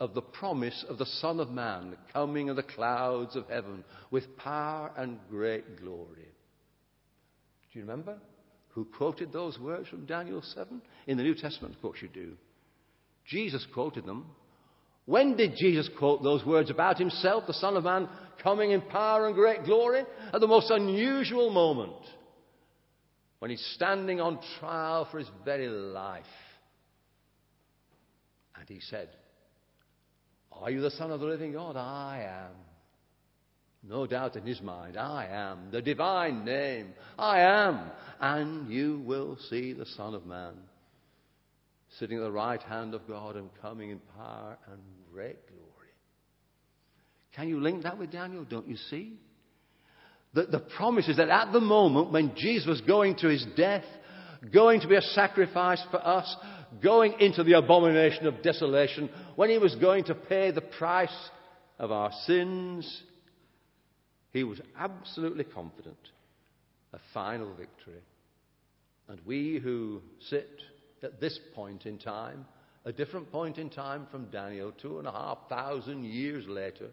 of 0.00 0.14
the 0.14 0.22
promise 0.22 0.84
of 0.88 0.98
the 0.98 1.06
Son 1.06 1.40
of 1.40 1.50
Man 1.50 1.96
coming 2.12 2.48
in 2.48 2.56
the 2.56 2.62
clouds 2.62 3.36
of 3.36 3.48
heaven 3.48 3.84
with 4.10 4.36
power 4.36 4.90
and 4.96 5.18
great 5.30 5.80
glory. 5.80 6.28
Do 7.72 7.78
you 7.78 7.82
remember? 7.82 8.18
Who 8.78 8.84
quoted 8.84 9.32
those 9.32 9.58
words 9.58 9.88
from 9.88 10.06
Daniel 10.06 10.40
7? 10.40 10.80
In 11.08 11.16
the 11.16 11.24
New 11.24 11.34
Testament, 11.34 11.74
of 11.74 11.82
course, 11.82 11.98
you 12.00 12.06
do. 12.06 12.34
Jesus 13.26 13.66
quoted 13.74 14.06
them 14.06 14.26
When 15.04 15.36
did 15.36 15.56
Jesus 15.56 15.90
quote 15.98 16.22
those 16.22 16.46
words 16.46 16.70
about 16.70 16.96
himself, 16.96 17.44
the 17.48 17.54
Son 17.54 17.76
of 17.76 17.82
Man, 17.82 18.08
coming 18.40 18.70
in 18.70 18.80
power 18.82 19.26
and 19.26 19.34
great 19.34 19.64
glory? 19.64 20.04
At 20.32 20.40
the 20.40 20.46
most 20.46 20.70
unusual 20.70 21.50
moment, 21.50 21.90
when 23.40 23.50
he's 23.50 23.72
standing 23.74 24.20
on 24.20 24.38
trial 24.60 25.08
for 25.10 25.18
his 25.18 25.28
very 25.44 25.66
life. 25.66 26.24
And 28.54 28.68
he 28.68 28.78
said, 28.78 29.08
Are 30.52 30.70
you 30.70 30.82
the 30.82 30.92
Son 30.92 31.10
of 31.10 31.18
the 31.18 31.26
living 31.26 31.52
God? 31.52 31.76
I 31.76 32.28
am. 32.28 32.67
No 33.82 34.06
doubt 34.06 34.36
in 34.36 34.44
his 34.44 34.60
mind, 34.60 34.96
I 34.96 35.26
am. 35.26 35.70
The 35.70 35.80
divine 35.80 36.44
name, 36.44 36.94
I 37.18 37.40
am. 37.40 37.90
And 38.20 38.70
you 38.70 39.02
will 39.04 39.38
see 39.48 39.72
the 39.72 39.86
Son 39.86 40.14
of 40.14 40.26
Man 40.26 40.54
sitting 41.98 42.18
at 42.18 42.22
the 42.22 42.30
right 42.30 42.62
hand 42.62 42.94
of 42.94 43.06
God 43.08 43.36
and 43.36 43.48
coming 43.62 43.90
in 43.90 44.00
power 44.16 44.58
and 44.70 44.80
great 45.12 45.46
glory. 45.48 45.64
Can 47.34 47.48
you 47.48 47.60
link 47.60 47.84
that 47.84 47.98
with 47.98 48.10
Daniel? 48.10 48.44
Don't 48.44 48.68
you 48.68 48.76
see? 48.76 49.14
The, 50.34 50.44
the 50.44 50.58
promise 50.58 51.08
is 51.08 51.16
that 51.16 51.30
at 51.30 51.52
the 51.52 51.60
moment 51.60 52.12
when 52.12 52.34
Jesus 52.36 52.66
was 52.66 52.80
going 52.82 53.16
to 53.16 53.28
his 53.28 53.46
death, 53.56 53.84
going 54.52 54.80
to 54.80 54.88
be 54.88 54.96
a 54.96 55.02
sacrifice 55.02 55.82
for 55.90 56.04
us, 56.06 56.36
going 56.82 57.14
into 57.20 57.42
the 57.42 57.54
abomination 57.54 58.26
of 58.26 58.42
desolation, 58.42 59.08
when 59.36 59.50
he 59.50 59.58
was 59.58 59.74
going 59.76 60.04
to 60.04 60.14
pay 60.14 60.50
the 60.50 60.60
price 60.60 61.08
of 61.78 61.90
our 61.90 62.10
sins, 62.26 63.02
he 64.32 64.44
was 64.44 64.60
absolutely 64.78 65.44
confident 65.44 65.96
of 66.92 67.00
final 67.14 67.54
victory. 67.54 68.02
And 69.08 69.20
we 69.24 69.58
who 69.58 70.02
sit 70.28 70.60
at 71.02 71.20
this 71.20 71.38
point 71.54 71.86
in 71.86 71.98
time, 71.98 72.44
a 72.84 72.92
different 72.92 73.30
point 73.32 73.58
in 73.58 73.70
time 73.70 74.06
from 74.10 74.26
Daniel, 74.26 74.72
two 74.72 74.98
and 74.98 75.06
a 75.06 75.12
half 75.12 75.38
thousand 75.48 76.04
years 76.04 76.46
later, 76.46 76.88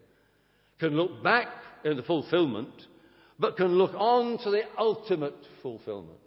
can 0.78 0.96
look 0.96 1.22
back 1.22 1.48
in 1.84 1.96
the 1.96 2.02
fulfillment, 2.02 2.86
but 3.38 3.56
can 3.56 3.78
look 3.78 3.94
on 3.94 4.38
to 4.38 4.50
the 4.50 4.62
ultimate 4.78 5.36
fulfillment. 5.62 6.18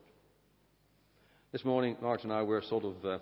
This 1.51 1.65
morning, 1.65 1.97
Mark 2.01 2.23
and 2.23 2.33
I 2.33 2.43
were 2.43 2.61
sort 2.61 2.85
of 2.85 3.05
uh, 3.05 3.19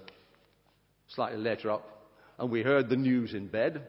slightly 1.07 1.39
later 1.39 1.71
up, 1.71 2.09
and 2.37 2.49
we 2.49 2.61
heard 2.61 2.89
the 2.89 2.95
news 2.97 3.33
in 3.33 3.47
bed. 3.47 3.81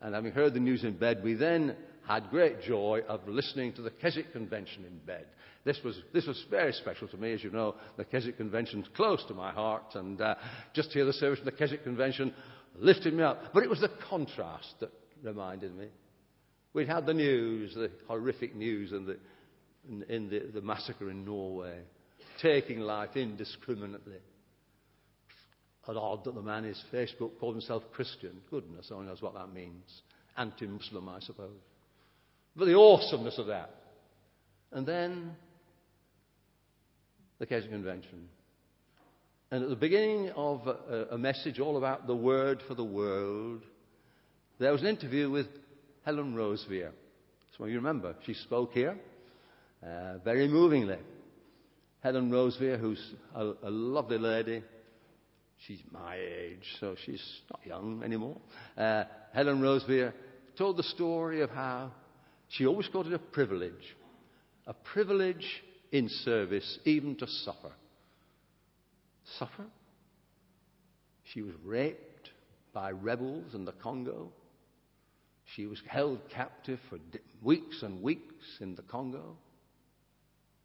And 0.00 0.14
having 0.14 0.32
heard 0.32 0.54
the 0.54 0.60
news 0.60 0.84
in 0.84 0.96
bed, 0.96 1.22
we 1.22 1.34
then 1.34 1.76
had 2.10 2.28
great 2.28 2.60
joy 2.62 3.02
of 3.08 3.20
listening 3.28 3.72
to 3.74 3.82
the 3.82 3.90
Keswick 3.90 4.32
Convention 4.32 4.84
in 4.84 4.98
bed. 5.06 5.26
This 5.64 5.78
was, 5.84 5.96
this 6.12 6.26
was 6.26 6.44
very 6.50 6.72
special 6.72 7.06
to 7.06 7.16
me. 7.16 7.32
As 7.32 7.44
you 7.44 7.50
know, 7.50 7.76
the 7.96 8.04
Keswick 8.04 8.36
Convention's 8.36 8.86
close 8.96 9.24
to 9.28 9.34
my 9.34 9.52
heart, 9.52 9.94
and 9.94 10.20
uh, 10.20 10.34
just 10.74 10.90
to 10.90 10.94
hear 10.94 11.04
the 11.04 11.12
service 11.12 11.38
of 11.38 11.44
the 11.44 11.52
Keswick 11.52 11.84
Convention 11.84 12.34
lifted 12.74 13.14
me 13.14 13.22
up. 13.22 13.54
But 13.54 13.62
it 13.62 13.70
was 13.70 13.80
the 13.80 13.92
contrast 14.08 14.74
that 14.80 14.90
reminded 15.22 15.76
me. 15.76 15.86
We'd 16.72 16.88
had 16.88 17.06
the 17.06 17.14
news, 17.14 17.74
the 17.74 17.92
horrific 18.08 18.56
news 18.56 18.90
in 18.90 19.06
the, 19.06 19.18
in, 19.88 20.02
in 20.08 20.30
the, 20.30 20.50
the 20.52 20.66
massacre 20.66 21.10
in 21.10 21.24
Norway, 21.24 21.78
taking 22.42 22.80
life 22.80 23.10
indiscriminately. 23.14 24.18
At 25.88 25.96
odd 25.96 26.24
that 26.24 26.34
the 26.34 26.42
man 26.42 26.64
his 26.64 26.82
Facebook 26.92 27.38
called 27.38 27.54
himself 27.54 27.84
Christian. 27.92 28.40
Goodness 28.50 28.90
only 28.92 29.06
knows 29.06 29.22
what 29.22 29.34
that 29.34 29.52
means. 29.52 30.02
Anti 30.36 30.66
Muslim, 30.66 31.08
I 31.08 31.20
suppose. 31.20 31.58
But 32.60 32.66
the 32.66 32.76
awesomeness 32.76 33.38
of 33.38 33.46
that. 33.46 33.70
And 34.70 34.86
then 34.86 35.34
the 37.38 37.46
Keswick 37.46 37.70
Convention. 37.70 38.28
And 39.50 39.62
at 39.64 39.70
the 39.70 39.76
beginning 39.76 40.28
of 40.36 40.66
a, 40.66 41.06
a, 41.12 41.16
message 41.16 41.58
all 41.58 41.78
about 41.78 42.06
the 42.06 42.14
word 42.14 42.62
for 42.68 42.74
the 42.74 42.84
world, 42.84 43.62
there 44.58 44.72
was 44.72 44.82
an 44.82 44.88
interview 44.88 45.30
with 45.30 45.46
Helen 46.04 46.34
Roseveare. 46.34 46.90
Some 47.56 47.64
of 47.64 47.70
you 47.70 47.76
remember, 47.76 48.14
she 48.26 48.34
spoke 48.34 48.74
here 48.74 48.98
uh, 49.82 50.18
very 50.22 50.46
movingly. 50.46 50.98
Helen 52.00 52.30
Roseveare, 52.30 52.78
who's 52.78 53.02
a, 53.34 53.52
a 53.62 53.70
lovely 53.70 54.18
lady, 54.18 54.62
she's 55.66 55.80
my 55.90 56.16
age, 56.16 56.76
so 56.78 56.94
she's 57.06 57.24
not 57.50 57.60
young 57.64 58.02
anymore. 58.04 58.36
Uh, 58.76 59.04
Helen 59.32 59.62
Roseveare 59.62 60.12
told 60.58 60.76
the 60.76 60.82
story 60.82 61.40
of 61.40 61.48
how 61.48 61.92
she 62.50 62.66
always 62.66 62.88
called 62.88 63.06
it 63.06 63.12
a 63.12 63.18
privilege. 63.18 63.96
A 64.66 64.74
privilege 64.74 65.62
in 65.92 66.08
service, 66.08 66.78
even 66.84 67.16
to 67.16 67.26
suffer. 67.26 67.72
Suffer? 69.38 69.66
She 71.32 71.42
was 71.42 71.54
raped 71.64 72.30
by 72.72 72.90
rebels 72.90 73.54
in 73.54 73.64
the 73.64 73.72
Congo. 73.72 74.32
She 75.54 75.66
was 75.66 75.80
held 75.86 76.20
captive 76.30 76.80
for 76.88 76.98
weeks 77.42 77.82
and 77.82 78.02
weeks 78.02 78.44
in 78.60 78.74
the 78.74 78.82
Congo. 78.82 79.36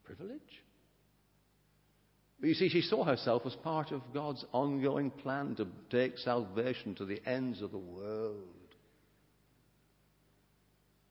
Privilege? 0.04 0.39
But 2.39 2.50
you 2.50 2.56
see, 2.56 2.69
she 2.69 2.82
saw 2.82 3.04
herself 3.04 3.43
as 3.45 3.56
part 3.56 3.91
of 3.91 4.02
God's 4.13 4.43
ongoing 4.52 5.12
plan 5.12 5.56
to 5.56 5.67
take 5.89 6.17
salvation 6.17 6.95
to 6.95 7.06
the 7.06 7.21
ends 7.28 7.62
of 7.62 7.71
the 7.71 7.78
world. 7.78 8.64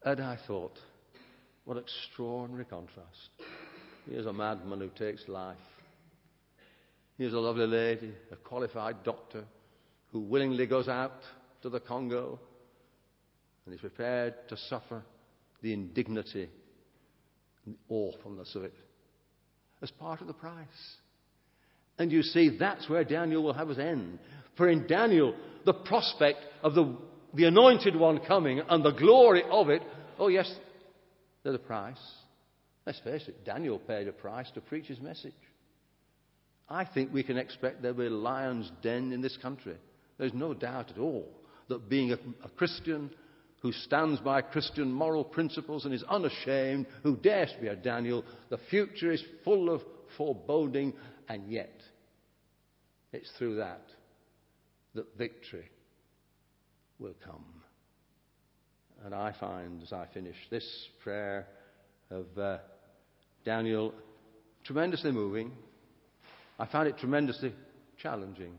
And 0.05 0.21
I 0.21 0.39
thought, 0.47 0.79
what 1.65 1.79
extraordinary 1.79 2.67
contrast. 2.67 3.31
Here's 4.09 4.27
a 4.27 4.33
madman 4.33 4.81
who 4.81 4.91
takes 4.91 5.27
life. 5.29 5.57
Here's 7.17 7.33
a 7.33 7.39
lovely 7.39 7.67
lady, 7.67 8.13
a 8.31 8.37
qualified 8.37 9.03
doctor, 9.03 9.45
who 10.13 10.21
willingly 10.21 10.67
goes 10.67 10.89
out 10.89 11.21
to 11.63 11.71
the 11.71 11.81
Congo 11.81 12.39
and 13.65 13.75
is 13.75 13.81
prepared 13.81 14.35
to 14.49 14.57
suffer 14.69 15.03
the 15.63 15.73
indignity 15.73 16.49
and 17.65 17.75
the 17.75 17.79
awfulness 17.89 18.55
of 18.55 18.65
it 18.65 18.75
as 19.81 19.91
part 19.93 20.21
of 20.21 20.27
the 20.27 20.35
price. 20.35 20.67
And 21.99 22.11
you 22.11 22.23
see, 22.23 22.57
that's 22.59 22.89
where 22.89 23.05
Daniel 23.05 23.43
will 23.43 23.55
have 23.55 23.69
his 23.69 23.79
end. 23.79 24.19
For 24.57 24.69
in 24.69 24.87
Daniel, 24.87 25.35
the 25.65 25.73
prospect 25.73 26.39
of 26.63 26.75
the, 26.75 26.97
the 27.33 27.45
anointed 27.45 27.97
one 27.97 28.19
coming 28.21 28.61
and 28.69 28.85
the 28.85 28.91
glory 28.91 29.43
of 29.51 29.69
it, 29.69 29.83
oh 30.19 30.29
yes, 30.29 30.53
there's 31.43 31.57
a 31.57 31.59
price. 31.59 31.99
Let's 32.87 33.01
face 33.01 33.27
it, 33.29 33.45
Daniel 33.45 33.79
paid 33.79 34.09
a 34.09 34.13
price 34.13 34.51
to 34.53 34.61
preach 34.61 34.87
his 34.87 35.01
message. 35.01 35.33
I 36.69 36.85
think 36.85 37.13
we 37.13 37.23
can 37.23 37.37
expect 37.37 37.83
there 37.83 37.93
will 37.93 38.09
be 38.09 38.15
a 38.15 38.19
lion's 38.19 38.71
den 38.83 39.13
in 39.13 39.21
this 39.21 39.37
country. 39.41 39.77
There's 40.19 40.35
no 40.35 40.55
doubt 40.55 40.91
at 40.91 40.99
all 40.99 41.29
that 41.69 41.89
being 41.89 42.13
a, 42.13 42.19
a 42.45 42.49
Christian 42.51 43.11
who 43.61 43.73
stands 43.73 44.21
by 44.21 44.43
Christian 44.43 44.93
moral 44.93 45.25
principles 45.25 45.85
and 45.85 45.95
is 45.95 46.05
unashamed, 46.05 46.87
who 47.03 47.17
dares 47.17 47.51
to 47.53 47.61
be 47.61 47.69
a 47.69 47.77
Daniel, 47.77 48.23
the 48.51 48.59
future 48.69 49.11
is 49.11 49.25
full 49.43 49.71
of 49.71 49.81
foreboding, 50.19 50.93
and 51.29 51.51
yet 51.51 51.81
it's 53.13 53.31
through 53.39 53.57
that 53.57 53.83
that 54.95 55.17
victory 55.19 55.69
will 56.99 57.15
come. 57.25 57.45
And 59.05 59.15
I 59.15 59.35
find 59.39 59.83
as 59.83 59.93
I 59.93 60.07
finish 60.13 60.37
this 60.51 60.67
prayer 61.03 61.47
of 62.11 62.27
uh, 62.39 62.59
Daniel 63.45 63.93
tremendously 64.65 65.13
moving. 65.13 65.53
I 66.59 66.67
found 66.67 66.89
it 66.89 66.99
tremendously 66.99 67.53
challenging. 68.01 68.55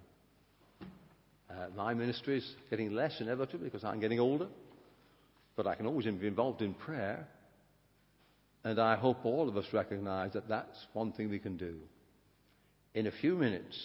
Uh, 1.50 1.68
my 1.76 1.94
ministry 1.94 2.38
is 2.38 2.56
getting 2.70 2.92
less 2.94 3.20
inevitably 3.20 3.66
because 3.70 3.84
I'm 3.84 4.00
getting 4.00 4.20
older, 4.20 4.48
but 5.56 5.68
I 5.68 5.76
can 5.76 5.86
always 5.86 6.06
be 6.06 6.28
involved 6.28 6.62
in 6.62 6.74
prayer. 6.74 7.28
And 8.64 8.80
I 8.80 8.96
hope 8.96 9.26
all 9.26 9.48
of 9.48 9.56
us 9.58 9.66
recognize 9.72 10.34
that 10.34 10.48
that's 10.50 10.86
one 10.94 11.12
thing 11.14 11.30
we 11.30 11.40
can 11.40 11.56
do. 11.56 11.76
In 12.94 13.08
a 13.08 13.12
few 13.12 13.36
minutes, 13.36 13.78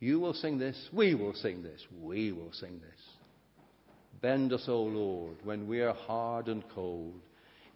you 0.00 0.20
will 0.20 0.34
sing 0.34 0.58
this, 0.58 0.88
we 0.92 1.14
will 1.14 1.34
sing 1.34 1.62
this, 1.62 1.84
we 2.00 2.32
will 2.32 2.52
sing 2.52 2.80
this. 2.80 3.17
Bend 4.20 4.52
us, 4.52 4.64
O 4.68 4.82
Lord, 4.82 5.36
when 5.44 5.68
we 5.68 5.80
are 5.80 5.94
hard 5.94 6.48
and 6.48 6.64
cold. 6.74 7.14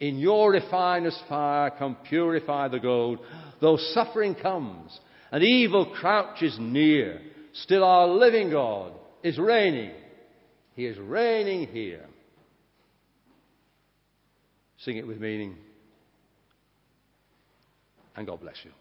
In 0.01 0.19
your 0.19 0.51
refiner's 0.51 1.21
fire, 1.29 1.71
come 1.71 1.97
purify 2.09 2.69
the 2.69 2.81
gold. 2.81 3.21
Though 3.61 3.79
suffering 3.93 4.35
comes 4.35 4.99
and 5.31 5.45
evil 5.45 5.87
crouches 5.87 6.57
near, 6.59 7.21
still 7.53 7.85
our 7.85 8.09
living 8.09 8.51
God 8.51 8.95
is 9.23 9.39
reigning. 9.39 9.93
He 10.75 10.87
is 10.87 10.99
reigning 10.99 11.69
here. 11.69 12.07
Sing 14.79 14.97
it 14.97 15.07
with 15.07 15.21
meaning. 15.21 15.57
And 18.17 18.27
God 18.27 18.41
bless 18.41 18.57
you. 18.65 18.73